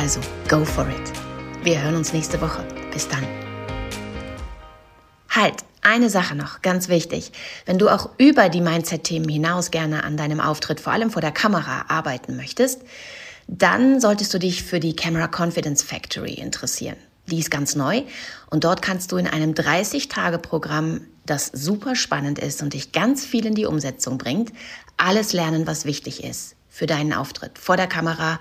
Also, 0.00 0.20
go 0.48 0.64
for 0.64 0.88
it. 0.88 1.12
Wir 1.62 1.82
hören 1.82 1.94
uns 1.94 2.14
nächste 2.14 2.40
Woche. 2.40 2.66
Bis 2.90 3.06
dann. 3.06 3.22
Halt, 5.28 5.56
eine 5.82 6.08
Sache 6.08 6.34
noch, 6.34 6.62
ganz 6.62 6.88
wichtig. 6.88 7.32
Wenn 7.66 7.78
du 7.78 7.90
auch 7.90 8.08
über 8.16 8.48
die 8.48 8.62
Mindset-Themen 8.62 9.28
hinaus 9.28 9.70
gerne 9.70 10.02
an 10.02 10.16
deinem 10.16 10.40
Auftritt, 10.40 10.80
vor 10.80 10.94
allem 10.94 11.10
vor 11.10 11.20
der 11.20 11.32
Kamera, 11.32 11.84
arbeiten 11.88 12.34
möchtest, 12.34 12.80
dann 13.46 14.00
solltest 14.00 14.32
du 14.32 14.38
dich 14.38 14.62
für 14.62 14.80
die 14.80 14.96
Camera 14.96 15.28
Confidence 15.28 15.82
Factory 15.82 16.32
interessieren. 16.32 16.96
Die 17.26 17.38
ist 17.38 17.50
ganz 17.50 17.76
neu 17.76 18.04
und 18.48 18.64
dort 18.64 18.80
kannst 18.80 19.12
du 19.12 19.18
in 19.18 19.26
einem 19.26 19.52
30-Tage-Programm, 19.52 21.02
das 21.26 21.48
super 21.52 21.94
spannend 21.94 22.38
ist 22.38 22.62
und 22.62 22.72
dich 22.72 22.92
ganz 22.92 23.26
viel 23.26 23.44
in 23.44 23.54
die 23.54 23.66
Umsetzung 23.66 24.16
bringt, 24.16 24.50
alles 24.96 25.34
lernen, 25.34 25.66
was 25.66 25.84
wichtig 25.84 26.24
ist 26.24 26.56
für 26.70 26.86
deinen 26.86 27.12
Auftritt 27.12 27.58
vor 27.58 27.76
der 27.76 27.88
Kamera, 27.88 28.40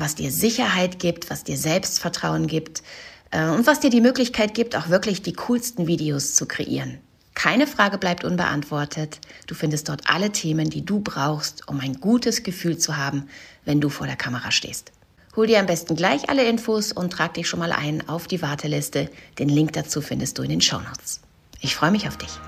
was 0.00 0.14
dir 0.14 0.30
Sicherheit 0.30 0.98
gibt, 0.98 1.30
was 1.30 1.44
dir 1.44 1.56
Selbstvertrauen 1.56 2.46
gibt 2.46 2.82
äh, 3.30 3.48
und 3.48 3.66
was 3.66 3.80
dir 3.80 3.90
die 3.90 4.00
Möglichkeit 4.00 4.54
gibt, 4.54 4.76
auch 4.76 4.88
wirklich 4.88 5.22
die 5.22 5.32
coolsten 5.32 5.86
Videos 5.86 6.34
zu 6.34 6.46
kreieren. 6.46 6.98
Keine 7.34 7.66
Frage 7.66 7.98
bleibt 7.98 8.24
unbeantwortet. 8.24 9.18
Du 9.46 9.54
findest 9.54 9.88
dort 9.88 10.02
alle 10.04 10.30
Themen, 10.30 10.68
die 10.68 10.84
du 10.84 11.00
brauchst, 11.00 11.66
um 11.68 11.80
ein 11.80 11.94
gutes 11.94 12.42
Gefühl 12.42 12.76
zu 12.76 12.96
haben, 12.96 13.28
wenn 13.64 13.80
du 13.80 13.88
vor 13.88 14.06
der 14.06 14.16
Kamera 14.16 14.50
stehst. 14.50 14.92
Hol 15.34 15.46
dir 15.46 15.60
am 15.60 15.66
besten 15.66 15.96
gleich 15.96 16.28
alle 16.28 16.44
Infos 16.44 16.92
und 16.92 17.10
trag 17.10 17.34
dich 17.34 17.48
schon 17.48 17.58
mal 17.58 17.72
ein 17.72 18.06
auf 18.06 18.26
die 18.26 18.42
Warteliste. 18.42 19.08
Den 19.38 19.48
Link 19.48 19.72
dazu 19.72 20.02
findest 20.02 20.36
du 20.38 20.42
in 20.42 20.50
den 20.50 20.60
Show 20.60 20.80
Notes. 20.80 21.20
Ich 21.60 21.74
freue 21.74 21.90
mich 21.90 22.06
auf 22.06 22.18
dich. 22.18 22.38